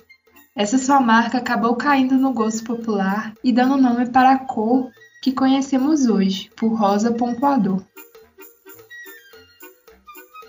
Essa 0.59 0.77
sua 0.77 0.99
marca 0.99 1.39
acabou 1.39 1.77
caindo 1.77 2.17
no 2.17 2.33
gosto 2.33 2.65
popular 2.65 3.33
e 3.45 3.53
dando 3.53 3.77
nome 3.77 4.11
para 4.11 4.33
a 4.33 4.39
cor 4.41 4.91
que 5.23 5.31
conhecemos 5.31 6.09
hoje, 6.09 6.51
por 6.57 6.75
rosa 6.75 7.13
pompoador. 7.13 7.81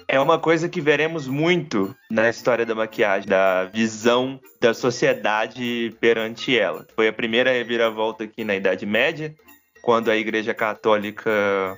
É 0.08 0.20
uma 0.20 0.40
coisa 0.40 0.68
que 0.68 0.82
veremos 0.82 1.28
muito 1.28 1.96
na 2.10 2.28
história 2.28 2.66
da 2.66 2.74
maquiagem, 2.74 3.30
da 3.30 3.66
visão 3.66 4.40
da 4.60 4.74
sociedade 4.74 5.96
perante 6.02 6.58
ela. 6.58 6.88
Foi 6.96 7.08
a 7.08 7.14
primeira 7.14 7.52
reviravolta 7.52 8.24
aqui 8.24 8.44
na 8.44 8.56
Idade 8.56 8.88
Média, 8.88 9.36
quando 9.84 10.10
a 10.10 10.18
Igreja 10.18 10.56
Católica 10.56 11.78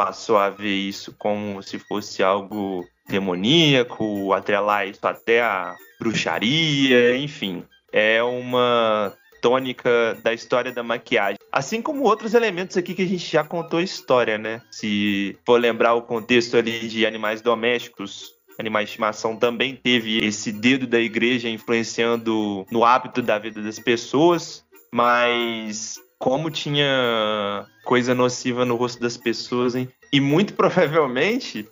passou 0.00 0.38
a 0.38 0.48
ver 0.48 0.74
isso 0.74 1.14
como 1.18 1.62
se 1.62 1.78
fosse 1.78 2.22
algo 2.22 2.88
demoníaco, 3.06 4.32
atrelar 4.32 4.88
isso 4.88 5.06
até 5.06 5.42
a 5.42 5.76
bruxaria, 5.98 7.18
enfim. 7.18 7.64
É 7.92 8.22
uma 8.22 9.12
tônica 9.42 10.16
da 10.22 10.32
história 10.32 10.72
da 10.72 10.82
maquiagem. 10.82 11.36
Assim 11.52 11.82
como 11.82 12.04
outros 12.04 12.32
elementos 12.32 12.78
aqui 12.78 12.94
que 12.94 13.02
a 13.02 13.06
gente 13.06 13.30
já 13.30 13.44
contou 13.44 13.78
história, 13.78 14.38
né? 14.38 14.62
Se 14.70 15.36
for 15.44 15.60
lembrar 15.60 15.92
o 15.92 16.02
contexto 16.02 16.56
ali 16.56 16.88
de 16.88 17.04
animais 17.04 17.42
domésticos, 17.42 18.32
animais 18.58 18.86
de 18.86 18.92
estimação 18.92 19.36
também 19.36 19.76
teve 19.76 20.24
esse 20.24 20.50
dedo 20.50 20.86
da 20.86 20.98
igreja 20.98 21.46
influenciando 21.46 22.64
no 22.70 22.86
hábito 22.86 23.20
da 23.20 23.38
vida 23.38 23.60
das 23.60 23.78
pessoas, 23.78 24.64
mas 24.90 26.00
como 26.20 26.50
tinha 26.50 27.66
coisa 27.82 28.14
nociva 28.14 28.64
no 28.66 28.76
rosto 28.76 29.00
das 29.00 29.16
pessoas, 29.16 29.74
hein? 29.74 29.88
E 30.12 30.20
muito 30.20 30.52
provavelmente, 30.54 31.66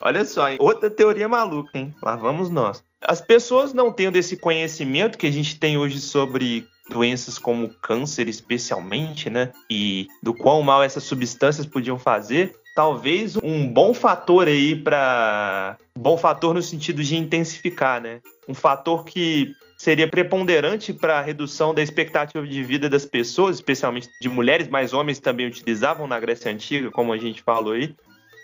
olha 0.00 0.24
só, 0.24 0.48
hein? 0.48 0.56
outra 0.58 0.90
teoria 0.90 1.28
maluca, 1.28 1.78
hein? 1.78 1.94
Lá 2.02 2.16
vamos 2.16 2.48
nós. 2.50 2.82
As 3.02 3.20
pessoas 3.20 3.72
não 3.72 3.92
tendo 3.92 4.16
esse 4.16 4.36
conhecimento 4.36 5.18
que 5.18 5.26
a 5.26 5.30
gente 5.30 5.58
tem 5.58 5.76
hoje 5.76 6.00
sobre 6.00 6.66
doenças 6.88 7.38
como 7.38 7.68
câncer, 7.80 8.26
especialmente, 8.26 9.30
né? 9.30 9.52
E 9.70 10.08
do 10.22 10.34
quão 10.34 10.62
mal 10.62 10.82
essas 10.82 11.04
substâncias 11.04 11.66
podiam 11.66 11.98
fazer, 11.98 12.56
talvez 12.74 13.36
um 13.36 13.66
bom 13.66 13.92
fator 13.92 14.48
aí 14.48 14.76
para 14.76 15.76
bom 15.96 16.16
fator 16.16 16.54
no 16.54 16.62
sentido 16.62 17.02
de 17.02 17.16
intensificar, 17.16 18.00
né? 18.00 18.20
Um 18.48 18.54
fator 18.54 19.04
que 19.04 19.52
seria 19.76 20.06
preponderante 20.06 20.92
para 20.92 21.18
a 21.18 21.22
redução 21.22 21.72
da 21.72 21.82
expectativa 21.82 22.46
de 22.46 22.62
vida 22.62 22.88
das 22.88 23.06
pessoas, 23.06 23.56
especialmente 23.56 24.10
de 24.20 24.28
mulheres, 24.28 24.68
mas 24.68 24.92
homens 24.92 25.18
também 25.18 25.46
utilizavam 25.46 26.06
na 26.06 26.20
Grécia 26.20 26.52
Antiga, 26.52 26.90
como 26.90 27.14
a 27.14 27.18
gente 27.18 27.42
falou 27.42 27.72
aí, 27.72 27.94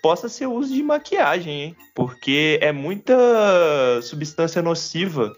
possa 0.02 0.30
ser 0.30 0.46
o 0.46 0.52
uso 0.54 0.72
de 0.72 0.82
maquiagem, 0.82 1.62
hein? 1.62 1.76
Porque 1.94 2.58
é 2.62 2.72
muita 2.72 3.14
substância 4.00 4.62
nociva 4.62 5.30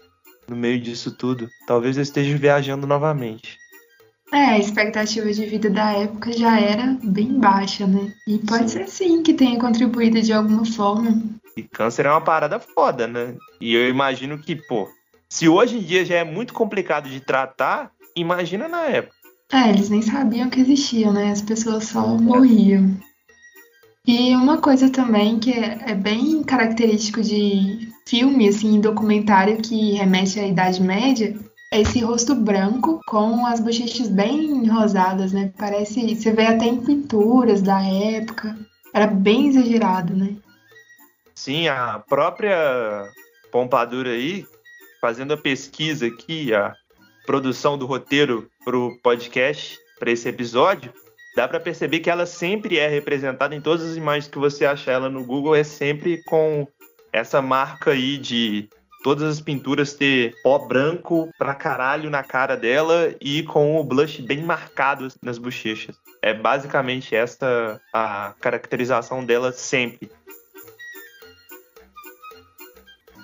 no 0.47 0.55
meio 0.55 0.79
disso 0.79 1.15
tudo. 1.17 1.49
Talvez 1.67 1.97
eu 1.97 2.03
esteja 2.03 2.37
viajando 2.37 2.87
novamente. 2.87 3.58
É, 4.31 4.45
a 4.45 4.59
expectativa 4.59 5.31
de 5.31 5.45
vida 5.45 5.69
da 5.69 5.91
época 5.91 6.31
já 6.31 6.59
era 6.59 6.97
bem 7.03 7.39
baixa, 7.39 7.87
né? 7.87 8.13
E 8.27 8.37
pode 8.37 8.69
sim. 8.69 8.79
ser 8.79 8.87
sim 8.87 9.23
que 9.23 9.33
tenha 9.33 9.59
contribuído 9.59 10.21
de 10.21 10.31
alguma 10.31 10.65
forma. 10.65 11.21
E 11.57 11.63
câncer 11.63 12.05
é 12.05 12.11
uma 12.11 12.21
parada 12.21 12.59
foda, 12.59 13.07
né? 13.07 13.35
E 13.59 13.73
eu 13.73 13.89
imagino 13.89 14.37
que, 14.37 14.55
pô, 14.55 14.87
se 15.27 15.49
hoje 15.49 15.77
em 15.77 15.81
dia 15.81 16.05
já 16.05 16.17
é 16.17 16.23
muito 16.23 16.53
complicado 16.53 17.09
de 17.09 17.19
tratar, 17.19 17.91
imagina 18.15 18.67
na 18.67 18.83
época. 18.85 19.15
É, 19.51 19.69
eles 19.69 19.89
nem 19.89 20.01
sabiam 20.01 20.49
que 20.49 20.59
existia, 20.59 21.11
né? 21.11 21.31
As 21.31 21.41
pessoas 21.41 21.85
só 21.85 22.07
morriam. 22.07 22.95
E 24.05 24.35
uma 24.35 24.57
coisa 24.59 24.89
também 24.89 25.39
que 25.39 25.51
é, 25.51 25.79
é 25.87 25.95
bem 25.95 26.43
característico 26.43 27.21
de 27.21 27.89
filme, 28.07 28.47
assim, 28.47 28.79
documentário 28.79 29.57
que 29.57 29.93
remete 29.93 30.39
à 30.39 30.47
Idade 30.47 30.81
Média, 30.81 31.35
esse 31.71 31.99
rosto 32.01 32.33
branco 32.33 32.99
com 33.05 33.45
as 33.45 33.59
bochechas 33.59 34.07
bem 34.07 34.67
rosadas, 34.67 35.31
né? 35.31 35.53
Parece, 35.57 36.15
você 36.15 36.31
vê 36.31 36.47
até 36.47 36.65
em 36.65 36.83
pinturas 36.83 37.61
da 37.61 37.81
época. 37.81 38.57
Era 38.93 39.07
bem 39.07 39.47
exagerado, 39.47 40.15
né? 40.15 40.35
Sim, 41.35 41.67
a 41.67 41.99
própria 41.99 43.07
Pompadour 43.51 44.07
aí 44.07 44.45
fazendo 44.99 45.33
a 45.33 45.37
pesquisa 45.37 46.07
aqui, 46.07 46.53
a 46.53 46.73
produção 47.25 47.77
do 47.77 47.85
roteiro 47.85 48.49
para 48.65 48.77
o 48.77 48.97
podcast, 49.01 49.79
para 49.97 50.11
esse 50.11 50.27
episódio, 50.27 50.93
dá 51.35 51.47
para 51.47 51.59
perceber 51.59 51.99
que 51.99 52.09
ela 52.09 52.25
sempre 52.25 52.77
é 52.77 52.87
representada 52.87 53.55
em 53.55 53.61
todas 53.61 53.85
as 53.85 53.95
imagens 53.95 54.27
que 54.27 54.37
você 54.37 54.65
acha 54.65 54.91
ela 54.91 55.09
no 55.09 55.23
Google, 55.23 55.55
é 55.55 55.63
sempre 55.63 56.21
com 56.23 56.67
essa 57.13 57.41
marca 57.41 57.91
aí 57.91 58.17
de 58.17 58.67
todas 59.03 59.23
as 59.23 59.41
pinturas 59.41 59.93
ter 59.93 60.35
pó 60.43 60.59
branco 60.59 61.29
pra 61.37 61.55
caralho 61.55 62.09
na 62.09 62.23
cara 62.23 62.55
dela 62.55 63.13
e 63.21 63.43
com 63.43 63.79
o 63.79 63.83
blush 63.83 64.21
bem 64.21 64.43
marcado 64.43 65.07
nas 65.21 65.37
bochechas. 65.37 65.95
É 66.21 66.33
basicamente 66.33 67.15
essa 67.15 67.79
a 67.93 68.33
caracterização 68.39 69.23
dela 69.23 69.51
sempre. 69.51 70.11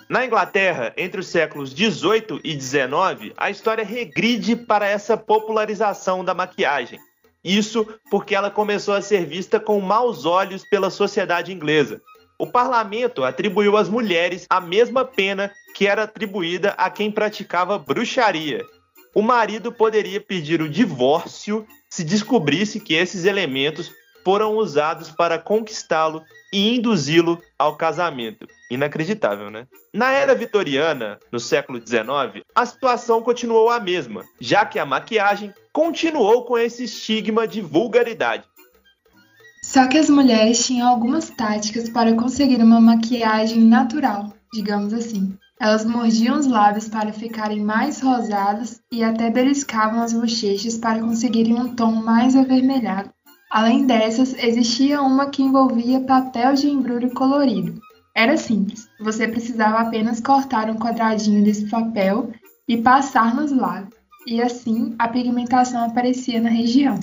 Na 0.08 0.24
Inglaterra, 0.24 0.94
entre 0.96 1.20
os 1.20 1.28
séculos 1.28 1.74
18 1.74 2.40
e 2.44 2.56
19, 2.56 3.34
a 3.36 3.50
história 3.50 3.84
regride 3.84 4.56
para 4.56 4.88
essa 4.88 5.18
popularização 5.18 6.24
da 6.24 6.34
maquiagem. 6.34 7.00
Isso 7.44 7.88
porque 8.10 8.36
ela 8.36 8.52
começou 8.52 8.94
a 8.94 9.02
ser 9.02 9.26
vista 9.26 9.60
com 9.60 9.80
maus 9.82 10.26
olhos 10.26 10.64
pela 10.64 10.90
sociedade 10.90 11.52
inglesa. 11.52 12.02
O 12.38 12.46
parlamento 12.46 13.24
atribuiu 13.24 13.78
às 13.78 13.88
mulheres 13.88 14.46
a 14.50 14.60
mesma 14.60 15.06
pena 15.06 15.52
que 15.74 15.88
era 15.88 16.04
atribuída 16.04 16.72
a 16.72 16.90
quem 16.90 17.10
praticava 17.10 17.78
bruxaria. 17.78 18.62
O 19.14 19.22
marido 19.22 19.72
poderia 19.72 20.20
pedir 20.20 20.62
o 20.62 20.70
divórcio 20.70 21.66
se 21.90 22.04
descobrisse 22.04 22.82
que 22.82 22.94
esses 22.94 23.24
elementos 23.24 23.90
foram 24.26 24.58
usados 24.58 25.10
para 25.10 25.40
conquistá-lo 25.40 26.22
e 26.52 26.76
induzi-lo 26.76 27.42
ao 27.58 27.78
casamento. 27.78 28.48
Inacreditável, 28.70 29.50
né? 29.50 29.68
Na 29.94 30.12
era 30.12 30.36
vitoriana, 30.36 31.20
no 31.32 31.40
século 31.40 31.80
XIX, 31.80 32.44
a 32.54 32.66
situação 32.66 33.22
continuou 33.22 33.70
a 33.70 33.80
mesma, 33.80 34.26
já 34.42 34.66
que 34.66 34.80
a 34.80 34.86
maquiagem 34.86 35.54
continuou 35.72 36.44
com 36.44 36.58
esse 36.58 36.84
estigma 36.84 37.48
de 37.48 37.62
vulgaridade. 37.62 38.44
Só 39.66 39.88
que 39.88 39.98
as 39.98 40.12
mulheres 40.12 40.64
tinham 40.64 40.88
algumas 40.88 41.32
táticas 41.32 41.90
para 41.90 42.14
conseguir 42.14 42.62
uma 42.62 42.80
maquiagem 42.80 43.64
natural, 43.64 44.32
digamos 44.54 44.94
assim. 44.94 45.36
Elas 45.60 45.84
mordiam 45.84 46.38
os 46.38 46.46
lábios 46.46 46.88
para 46.88 47.12
ficarem 47.12 47.62
mais 47.62 48.00
rosados 48.00 48.80
e 48.92 49.04
até 49.04 49.32
beliscavam 49.32 50.04
as 50.04 50.14
bochechas 50.14 50.78
para 50.78 51.00
conseguirem 51.00 51.60
um 51.60 51.76
tom 51.76 51.94
mais 51.94 52.36
avermelhado. 52.36 53.10
Além 53.50 53.88
dessas, 53.88 54.36
existia 54.38 55.02
uma 55.02 55.32
que 55.32 55.42
envolvia 55.42 56.00
papel 56.00 56.54
de 56.54 56.70
embrulho 56.70 57.12
colorido. 57.16 57.82
Era 58.16 58.38
simples, 58.38 58.88
você 59.00 59.28
precisava 59.28 59.80
apenas 59.80 60.22
cortar 60.22 60.70
um 60.70 60.76
quadradinho 60.76 61.44
desse 61.44 61.68
papel 61.68 62.32
e 62.68 62.78
passar 62.78 63.36
nos 63.36 63.52
lábios, 63.52 63.96
e 64.28 64.42
assim 64.42 64.94
a 65.00 65.08
pigmentação 65.08 65.84
aparecia 65.84 66.40
na 66.40 66.50
região. 66.50 67.00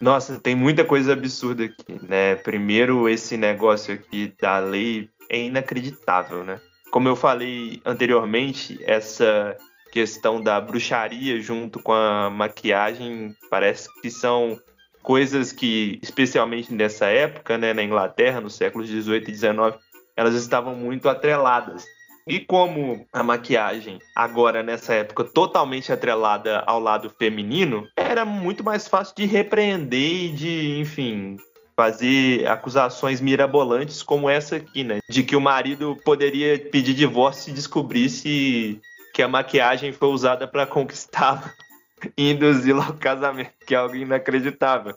Nossa, 0.00 0.40
tem 0.40 0.54
muita 0.54 0.82
coisa 0.82 1.12
absurda 1.12 1.64
aqui, 1.64 2.00
né? 2.08 2.34
Primeiro, 2.36 3.06
esse 3.06 3.36
negócio 3.36 3.92
aqui 3.92 4.32
da 4.40 4.58
lei 4.58 5.10
é 5.28 5.38
inacreditável, 5.38 6.42
né? 6.42 6.58
Como 6.90 7.06
eu 7.06 7.14
falei 7.14 7.82
anteriormente, 7.84 8.80
essa 8.84 9.56
questão 9.92 10.42
da 10.42 10.60
bruxaria 10.60 11.40
junto 11.40 11.80
com 11.82 11.92
a 11.92 12.30
maquiagem 12.30 13.36
parece 13.50 13.88
que 14.00 14.10
são 14.10 14.58
coisas 15.02 15.52
que, 15.52 15.98
especialmente 16.02 16.72
nessa 16.72 17.06
época, 17.06 17.58
né, 17.58 17.74
na 17.74 17.82
Inglaterra, 17.82 18.40
nos 18.40 18.54
séculos 18.54 18.88
18 18.88 19.28
e 19.28 19.32
19, 19.32 19.78
elas 20.16 20.34
estavam 20.34 20.74
muito 20.74 21.08
atreladas. 21.08 21.84
E 22.30 22.38
como 22.38 23.04
a 23.12 23.24
maquiagem, 23.24 23.98
agora 24.14 24.62
nessa 24.62 24.94
época, 24.94 25.24
totalmente 25.24 25.92
atrelada 25.92 26.60
ao 26.60 26.78
lado 26.78 27.10
feminino, 27.18 27.88
era 27.96 28.24
muito 28.24 28.62
mais 28.62 28.86
fácil 28.86 29.16
de 29.16 29.26
repreender 29.26 30.26
e 30.26 30.28
de, 30.28 30.78
enfim, 30.78 31.36
fazer 31.74 32.46
acusações 32.46 33.20
mirabolantes 33.20 34.00
como 34.00 34.30
essa 34.30 34.54
aqui, 34.54 34.84
né? 34.84 35.00
De 35.10 35.24
que 35.24 35.34
o 35.34 35.40
marido 35.40 35.96
poderia 36.04 36.56
pedir 36.56 36.94
divórcio 36.94 37.46
se 37.46 37.50
descobrisse 37.50 38.80
que 39.12 39.22
a 39.22 39.28
maquiagem 39.28 39.92
foi 39.92 40.10
usada 40.10 40.46
para 40.46 40.64
conquistá-lo 40.66 41.42
e 42.16 42.30
induzi-lo 42.30 42.80
ao 42.80 42.94
casamento, 42.94 43.50
que 43.66 43.74
é 43.74 43.78
algo 43.78 43.96
inacreditável. 43.96 44.94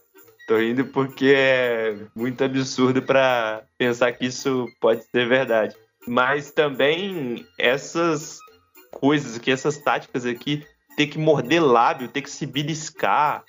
Tô 0.47 0.57
rindo 0.57 0.85
porque 0.85 1.33
é 1.35 1.95
muito 2.15 2.43
absurdo 2.43 3.01
para 3.01 3.63
pensar 3.75 4.11
que 4.11 4.27
isso 4.27 4.67
pode 4.79 5.03
ser 5.05 5.27
verdade. 5.27 5.75
Mas 6.07 6.51
também 6.51 7.45
essas 7.57 8.39
coisas 8.91 9.37
aqui, 9.37 9.51
essas 9.51 9.77
táticas 9.77 10.25
aqui, 10.25 10.65
ter 10.95 11.07
que 11.07 11.17
morder 11.17 11.63
lábio, 11.63 12.07
ter 12.07 12.21
que 12.21 12.29
se 12.29 12.45
beliscar, 12.45 13.43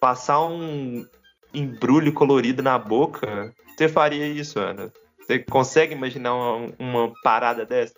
passar 0.00 0.44
um 0.44 1.06
embrulho 1.52 2.12
colorido 2.12 2.62
na 2.62 2.78
boca. 2.78 3.52
Você 3.76 3.88
faria 3.88 4.26
isso, 4.26 4.58
Ana? 4.58 4.92
Você 5.20 5.38
consegue 5.38 5.94
imaginar 5.94 6.34
uma, 6.34 6.72
uma 6.78 7.12
parada 7.22 7.64
dessa? 7.64 7.94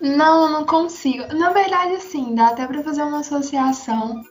Não, 0.00 0.50
não 0.50 0.66
consigo. 0.66 1.32
Na 1.34 1.50
verdade, 1.50 2.00
sim, 2.00 2.34
dá 2.34 2.48
até 2.48 2.66
para 2.66 2.82
fazer 2.82 3.02
uma 3.02 3.20
associação 3.20 4.22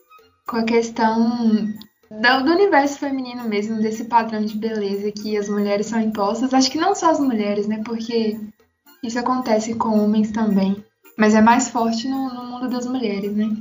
com 0.45 0.57
a 0.57 0.63
questão 0.63 1.73
do, 2.19 2.43
do, 2.43 2.51
universo 2.51 2.99
feminino 2.99 3.43
mesmo, 3.47 3.81
desse 3.81 4.05
padrão 4.05 4.43
de 4.43 4.57
beleza 4.57 5.11
que 5.11 5.37
as 5.37 5.47
mulheres 5.47 5.87
são 5.87 6.01
impostas. 6.01 6.53
Acho 6.53 6.69
que 6.69 6.77
não 6.77 6.93
só 6.93 7.11
as 7.11 7.19
mulheres, 7.19 7.67
né? 7.67 7.81
Porque 7.85 8.39
isso 9.03 9.17
acontece 9.17 9.75
com 9.75 10.03
homens 10.03 10.31
também. 10.31 10.83
Mas 11.17 11.33
é 11.33 11.41
mais 11.41 11.69
forte 11.69 12.07
no, 12.07 12.33
no 12.33 12.43
mundo 12.45 12.69
das 12.69 12.85
mulheres, 12.85 13.35
né? 13.35 13.55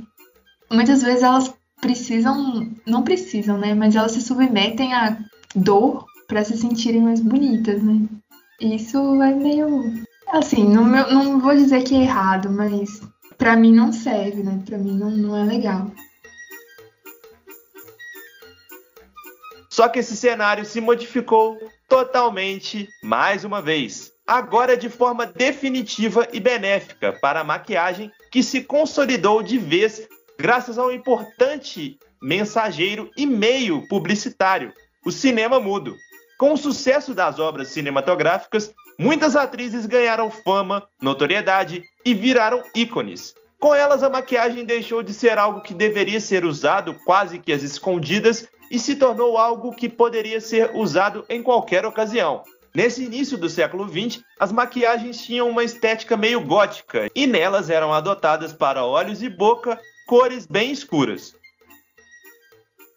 Muitas 0.71 1.01
vezes 1.01 1.23
elas 1.23 1.53
precisam, 1.79 2.69
não 2.85 3.03
precisam, 3.03 3.57
né? 3.57 3.73
Mas 3.73 3.95
elas 3.95 4.11
se 4.11 4.21
submetem 4.21 4.93
à 4.93 5.17
dor 5.55 6.05
para 6.27 6.43
se 6.43 6.57
sentirem 6.57 7.01
mais 7.01 7.21
bonitas, 7.21 7.81
né? 7.81 8.05
Isso 8.59 9.21
é 9.21 9.33
meio 9.33 10.05
Assim, 10.31 10.65
meu, 10.65 11.13
não 11.13 11.41
vou 11.41 11.53
dizer 11.53 11.83
que 11.83 11.93
é 11.93 12.03
errado, 12.03 12.49
mas 12.49 13.01
para 13.37 13.57
mim 13.57 13.73
não 13.73 13.91
serve, 13.91 14.41
né? 14.41 14.61
Para 14.65 14.77
mim 14.77 14.97
não, 14.97 15.11
não 15.11 15.35
é 15.35 15.43
legal. 15.43 15.91
Só 19.71 19.89
que 19.89 19.99
esse 19.99 20.15
cenário 20.15 20.65
se 20.65 20.79
modificou 20.79 21.57
totalmente 21.89 22.87
mais 23.01 23.43
uma 23.43 23.59
vez. 23.59 24.11
Agora 24.27 24.77
de 24.77 24.89
forma 24.89 25.25
definitiva 25.25 26.27
e 26.31 26.39
benéfica 26.39 27.13
para 27.13 27.39
a 27.39 27.43
maquiagem 27.43 28.11
que 28.29 28.43
se 28.43 28.61
consolidou 28.61 29.41
de 29.41 29.57
vez 29.57 30.07
graças 30.37 30.77
ao 30.77 30.91
importante 30.91 31.97
mensageiro 32.21 33.09
e 33.17 33.25
meio 33.25 33.87
publicitário, 33.87 34.71
o 35.03 35.11
cinema 35.11 35.59
mudo. 35.59 35.95
Com 36.37 36.53
o 36.53 36.57
sucesso 36.57 37.15
das 37.15 37.39
obras 37.39 37.69
cinematográficas, 37.69 38.73
Muitas 39.01 39.35
atrizes 39.35 39.87
ganharam 39.87 40.29
fama, 40.29 40.87
notoriedade 41.01 41.83
e 42.05 42.13
viraram 42.13 42.61
ícones. 42.75 43.33
Com 43.59 43.73
elas, 43.73 44.03
a 44.03 44.11
maquiagem 44.11 44.63
deixou 44.63 45.01
de 45.01 45.11
ser 45.11 45.39
algo 45.39 45.61
que 45.61 45.73
deveria 45.73 46.19
ser 46.19 46.45
usado 46.45 46.93
quase 47.03 47.39
que 47.39 47.51
às 47.51 47.63
escondidas 47.63 48.47
e 48.71 48.79
se 48.79 48.95
tornou 48.95 49.37
algo 49.37 49.75
que 49.75 49.89
poderia 49.89 50.39
ser 50.39 50.71
usado 50.73 51.25
em 51.29 51.43
qualquer 51.43 51.85
ocasião. 51.85 52.43
Nesse 52.73 53.03
início 53.03 53.37
do 53.37 53.49
século 53.49 53.85
XX, 53.85 54.23
as 54.39 54.49
maquiagens 54.49 55.21
tinham 55.21 55.49
uma 55.49 55.61
estética 55.61 56.15
meio 56.15 56.39
gótica 56.39 57.11
e 57.13 57.27
nelas 57.27 57.69
eram 57.69 57.93
adotadas 57.93 58.53
para 58.53 58.85
olhos 58.85 59.21
e 59.21 59.27
boca 59.27 59.77
cores 60.07 60.47
bem 60.47 60.71
escuras. 60.71 61.35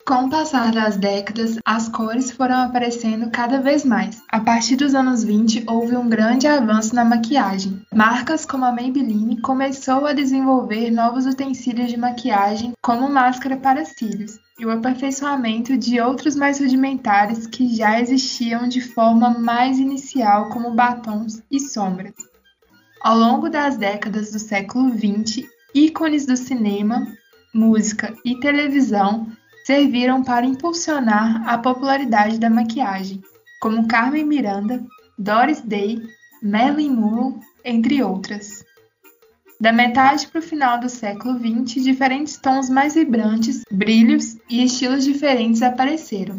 Com 0.07 0.27
o 0.27 0.29
passar 0.29 0.71
das 0.71 0.99
décadas, 0.99 1.57
as 1.65 1.89
cores 1.89 2.31
foram 2.31 2.57
aparecendo 2.57 3.31
cada 3.31 3.63
vez 3.63 3.87
mais. 3.87 4.23
A 4.29 4.39
partir 4.39 4.77
dos 4.77 4.95
anos 4.95 5.25
20, 5.25 5.65
houve 5.67 5.97
um 5.97 6.11
grande 6.11 6.47
avanço 6.47 6.95
na 6.95 7.07
maquiagem. 7.07 7.81
Marcas 7.91 8.45
como 8.45 8.67
a 8.67 8.73
Maybelline 8.73 9.41
começou 9.41 10.05
a 10.05 10.13
desenvolver 10.13 10.91
novos 10.91 11.25
utensílios 11.25 11.89
de 11.89 11.97
maquiagem, 11.97 12.75
como 12.83 13.09
máscara 13.09 13.57
para 13.57 13.87
cílios, 13.87 14.39
e 14.59 14.67
o 14.67 14.71
aperfeiçoamento 14.71 15.75
de 15.79 15.99
outros 15.99 16.37
mais 16.37 16.61
rudimentares 16.61 17.47
que 17.47 17.75
já 17.75 17.99
existiam 17.99 18.69
de 18.69 18.83
forma 18.83 19.31
mais 19.31 19.79
inicial, 19.79 20.51
como 20.51 20.75
batons 20.75 21.43
e 21.51 21.59
sombras. 21.59 22.13
Ao 23.01 23.17
longo 23.17 23.49
das 23.49 23.79
décadas 23.79 24.31
do 24.33 24.39
século 24.39 24.93
XX, 24.93 25.49
ícones 25.75 26.27
do 26.27 26.37
cinema, 26.37 27.07
música 27.55 28.13
e 28.23 28.39
televisão 28.39 29.29
serviram 29.65 30.23
para 30.23 30.47
impulsionar 30.47 31.49
a 31.49 31.57
popularidade 31.57 32.39
da 32.39 32.51
maquiagem, 32.51 33.23
como 33.61 33.89
Carmen 33.89 34.25
Miranda, 34.25 34.85
Doris 35.19 35.63
Day, 35.63 36.03
Marilyn 36.43 36.91
Monroe, 36.91 37.41
entre 37.65 38.03
outras. 38.03 38.63
Da 39.59 39.73
metade 39.73 40.27
para 40.27 40.41
o 40.41 40.43
final 40.43 40.79
do 40.79 40.89
século 40.91 41.39
XX, 41.39 41.83
diferentes 41.83 42.37
tons 42.37 42.69
mais 42.69 42.95
vibrantes, 42.95 43.63
brilhos 43.71 44.37
e 44.51 44.63
estilos 44.63 45.05
diferentes 45.05 45.63
apareceram. 45.63 46.39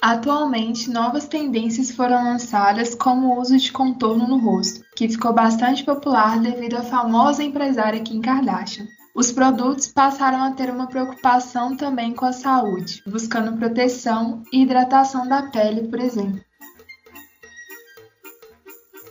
Atualmente, 0.00 0.88
novas 0.88 1.26
tendências 1.26 1.90
foram 1.90 2.22
lançadas, 2.22 2.94
como 2.94 3.26
o 3.26 3.40
uso 3.40 3.56
de 3.56 3.72
contorno 3.72 4.28
no 4.28 4.38
rosto, 4.38 4.82
que 4.94 5.08
ficou 5.08 5.32
bastante 5.32 5.84
popular 5.84 6.38
devido 6.38 6.76
à 6.76 6.82
famosa 6.82 7.42
empresária 7.42 8.00
Kim 8.00 8.20
Kardashian. 8.20 8.86
Os 9.14 9.32
produtos 9.32 9.88
passaram 9.88 10.44
a 10.44 10.52
ter 10.52 10.70
uma 10.70 10.86
preocupação 10.86 11.76
também 11.76 12.14
com 12.14 12.24
a 12.24 12.32
saúde, 12.32 13.02
buscando 13.06 13.56
proteção 13.58 14.42
e 14.52 14.62
hidratação 14.62 15.28
da 15.28 15.50
pele, 15.50 15.88
por 15.88 15.98
exemplo. 15.98 16.40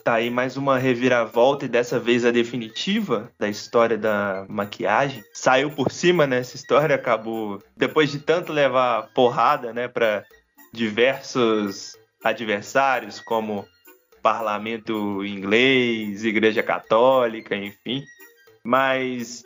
Tá 0.04 0.16
aí 0.16 0.30
mais 0.30 0.56
uma 0.56 0.78
reviravolta 0.78 1.66
e 1.66 1.68
dessa 1.68 2.00
vez 2.00 2.26
a 2.26 2.32
definitiva 2.32 3.30
da 3.38 3.50
história 3.50 3.98
da 3.98 4.46
maquiagem. 4.48 5.24
Saiu 5.34 5.70
por 5.70 5.92
cima 5.92 6.26
né? 6.26 6.40
história, 6.42 6.96
acabou 6.96 7.62
depois 7.76 8.10
de 8.10 8.20
tanto 8.20 8.54
levar 8.54 9.10
porrada, 9.14 9.74
né, 9.74 9.88
para 9.88 10.26
diversos 10.74 11.98
adversários 12.24 13.20
como 13.20 13.68
parlamento 14.22 15.24
inglês, 15.26 16.24
igreja 16.24 16.64
católica, 16.64 17.56
enfim. 17.56 18.04
Mas 18.64 19.44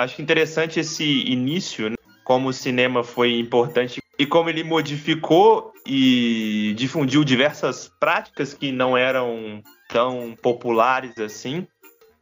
acho 0.00 0.22
interessante 0.22 0.80
esse 0.80 1.04
início, 1.30 1.90
né? 1.90 1.96
como 2.24 2.48
o 2.48 2.52
cinema 2.52 3.02
foi 3.02 3.38
importante 3.38 4.00
e 4.18 4.24
como 4.24 4.48
ele 4.48 4.62
modificou 4.62 5.72
e 5.86 6.74
difundiu 6.76 7.24
diversas 7.24 7.90
práticas 7.98 8.54
que 8.54 8.70
não 8.70 8.96
eram 8.96 9.62
tão 9.88 10.36
populares 10.40 11.18
assim. 11.18 11.66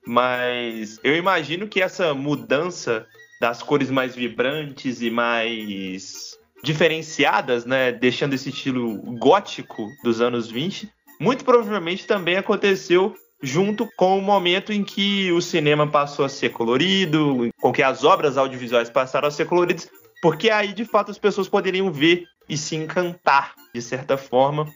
Mas 0.07 0.99
eu 1.05 1.15
imagino 1.15 1.69
que 1.69 1.83
essa 1.83 2.15
mudança 2.15 3.07
das 3.41 3.63
cores 3.63 3.91
mais 3.91 4.17
vibrantes 4.17 5.03
e 5.03 5.11
mais 5.11 6.39
diferenciadas, 6.65 7.65
né, 7.67 7.93
deixando 7.93 8.33
esse 8.33 8.49
estilo 8.49 8.97
gótico 9.19 9.87
dos 10.03 10.21
anos 10.21 10.51
20, 10.51 10.91
muito 11.21 11.45
provavelmente 11.45 12.07
também 12.07 12.37
aconteceu 12.37 13.15
junto 13.43 13.89
com 13.97 14.19
o 14.19 14.23
momento 14.23 14.73
em 14.73 14.83
que 14.83 15.31
o 15.33 15.41
cinema 15.41 15.87
passou 15.87 16.25
a 16.25 16.29
ser 16.29 16.51
colorido, 16.51 17.51
com 17.61 17.73
que 17.73 17.83
as 17.83 18.05
obras 18.05 18.37
audiovisuais 18.37 18.91
passaram 18.91 19.29
a 19.29 19.31
ser 19.31 19.47
coloridas, 19.47 19.89
porque 20.21 20.51
aí 20.51 20.73
de 20.73 20.85
fato 20.85 21.11
as 21.11 21.19
pessoas 21.19 21.49
poderiam 21.49 21.93
ver 21.93 22.25
e 22.49 22.57
se 22.57 22.75
encantar 22.75 23.55
de 23.75 23.83
certa 23.83 24.17
forma 24.17 24.67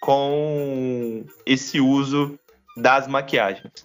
com 0.00 1.24
esse 1.46 1.80
uso 1.80 2.38
das 2.76 3.06
maquiagens. 3.06 3.84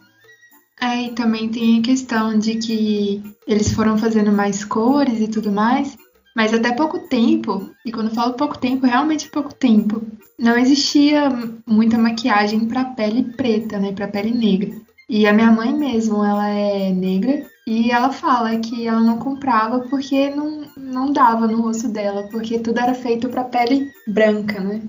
É, 0.81 1.03
e 1.03 1.11
também 1.11 1.49
tem 1.49 1.79
a 1.79 1.81
questão 1.81 2.37
de 2.37 2.55
que 2.55 3.23
eles 3.47 3.73
foram 3.73 3.97
fazendo 3.97 4.31
mais 4.31 4.65
cores 4.65 5.19
e 5.19 5.27
tudo 5.27 5.51
mais, 5.51 5.95
mas 6.35 6.53
até 6.53 6.73
pouco 6.73 6.99
tempo, 6.99 7.71
e 7.85 7.91
quando 7.91 8.13
falo 8.13 8.33
pouco 8.33 8.57
tempo, 8.57 8.85
realmente 8.85 9.29
pouco 9.29 9.53
tempo, 9.53 10.01
não 10.37 10.57
existia 10.57 11.29
muita 11.65 11.97
maquiagem 11.97 12.67
para 12.67 12.83
pele 12.83 13.23
preta, 13.23 13.79
né, 13.79 13.93
para 13.93 14.09
pele 14.09 14.31
negra. 14.31 14.75
E 15.07 15.25
a 15.25 15.31
minha 15.31 15.51
mãe 15.51 15.71
mesmo, 15.71 16.25
ela 16.25 16.49
é 16.49 16.91
negra 16.91 17.45
e 17.65 17.89
ela 17.89 18.11
fala 18.11 18.59
que 18.59 18.85
ela 18.85 18.99
não 18.99 19.17
comprava 19.17 19.79
porque 19.81 20.29
não, 20.31 20.65
não 20.75 21.13
dava 21.13 21.47
no 21.47 21.61
rosto 21.61 21.87
dela, 21.87 22.27
porque 22.29 22.59
tudo 22.59 22.79
era 22.79 22.93
feito 22.93 23.29
para 23.29 23.45
pele 23.45 23.89
branca, 24.07 24.59
né? 24.59 24.81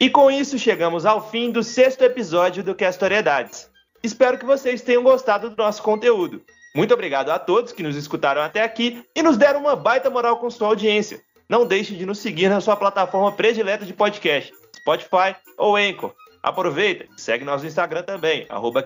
E 0.00 0.08
com 0.08 0.30
isso 0.30 0.58
chegamos 0.58 1.04
ao 1.04 1.30
fim 1.30 1.52
do 1.52 1.62
sexto 1.62 2.02
episódio 2.02 2.64
do 2.64 2.74
Questoriedades. 2.74 3.68
Espero 4.02 4.38
que 4.38 4.46
vocês 4.46 4.80
tenham 4.80 5.02
gostado 5.02 5.50
do 5.50 5.56
nosso 5.56 5.82
conteúdo. 5.82 6.42
Muito 6.74 6.94
obrigado 6.94 7.30
a 7.30 7.38
todos 7.38 7.72
que 7.72 7.82
nos 7.82 7.96
escutaram 7.96 8.40
até 8.40 8.62
aqui 8.62 9.04
e 9.14 9.22
nos 9.22 9.36
deram 9.36 9.60
uma 9.60 9.74
baita 9.74 10.08
moral 10.08 10.36
com 10.36 10.48
sua 10.48 10.68
audiência. 10.68 11.20
Não 11.48 11.66
deixe 11.66 11.96
de 11.96 12.06
nos 12.06 12.18
seguir 12.18 12.48
na 12.48 12.60
sua 12.60 12.76
plataforma 12.76 13.32
predileta 13.32 13.84
de 13.84 13.92
podcast, 13.92 14.52
Spotify 14.76 15.34
ou 15.58 15.74
Anchor. 15.74 16.14
Aproveita 16.40 17.06
e 17.16 17.20
segue 17.20 17.44
nosso 17.44 17.66
Instagram 17.66 18.04
também, 18.04 18.46
arroba 18.48 18.84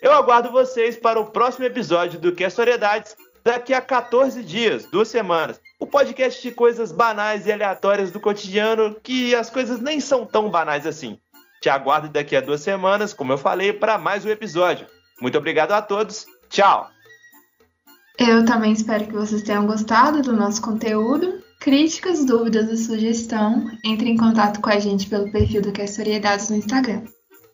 Eu 0.00 0.12
aguardo 0.12 0.50
vocês 0.50 0.96
para 0.96 1.20
o 1.20 1.30
próximo 1.30 1.66
episódio 1.66 2.18
do 2.18 2.32
Questoriedades 2.32 3.14
daqui 3.44 3.74
a 3.74 3.80
14 3.82 4.42
dias, 4.42 4.86
duas 4.86 5.08
semanas. 5.08 5.60
O 5.78 5.86
podcast 5.86 6.42
de 6.42 6.50
coisas 6.50 6.92
banais 6.92 7.46
e 7.46 7.52
aleatórias 7.52 8.10
do 8.10 8.20
cotidiano, 8.20 8.96
que 9.02 9.34
as 9.34 9.50
coisas 9.50 9.80
nem 9.80 10.00
são 10.00 10.24
tão 10.24 10.48
banais 10.48 10.86
assim. 10.86 11.18
Te 11.60 11.68
aguardo 11.68 12.08
daqui 12.08 12.34
a 12.34 12.40
duas 12.40 12.62
semanas, 12.62 13.12
como 13.12 13.34
eu 13.34 13.38
falei, 13.38 13.70
para 13.70 13.98
mais 13.98 14.24
um 14.24 14.30
episódio. 14.30 14.86
Muito 15.20 15.36
obrigado 15.36 15.72
a 15.72 15.82
todos. 15.82 16.26
Tchau! 16.50 16.90
Eu 18.18 18.44
também 18.44 18.72
espero 18.72 19.06
que 19.06 19.12
vocês 19.12 19.42
tenham 19.42 19.66
gostado 19.66 20.20
do 20.20 20.32
nosso 20.32 20.60
conteúdo. 20.60 21.42
Críticas, 21.60 22.24
dúvidas 22.24 22.68
e 22.68 22.76
sugestão, 22.76 23.70
entre 23.84 24.10
em 24.10 24.16
contato 24.16 24.60
com 24.60 24.68
a 24.68 24.78
gente 24.80 25.06
pelo 25.06 25.30
perfil 25.30 25.62
do 25.62 25.72
Questoriedades 25.72 26.50
no 26.50 26.56
Instagram. 26.56 27.04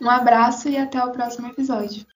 Um 0.01 0.09
abraço 0.09 0.69
e 0.69 0.79
até 0.79 1.03
o 1.05 1.13
próximo 1.13 1.49
episódio. 1.49 2.07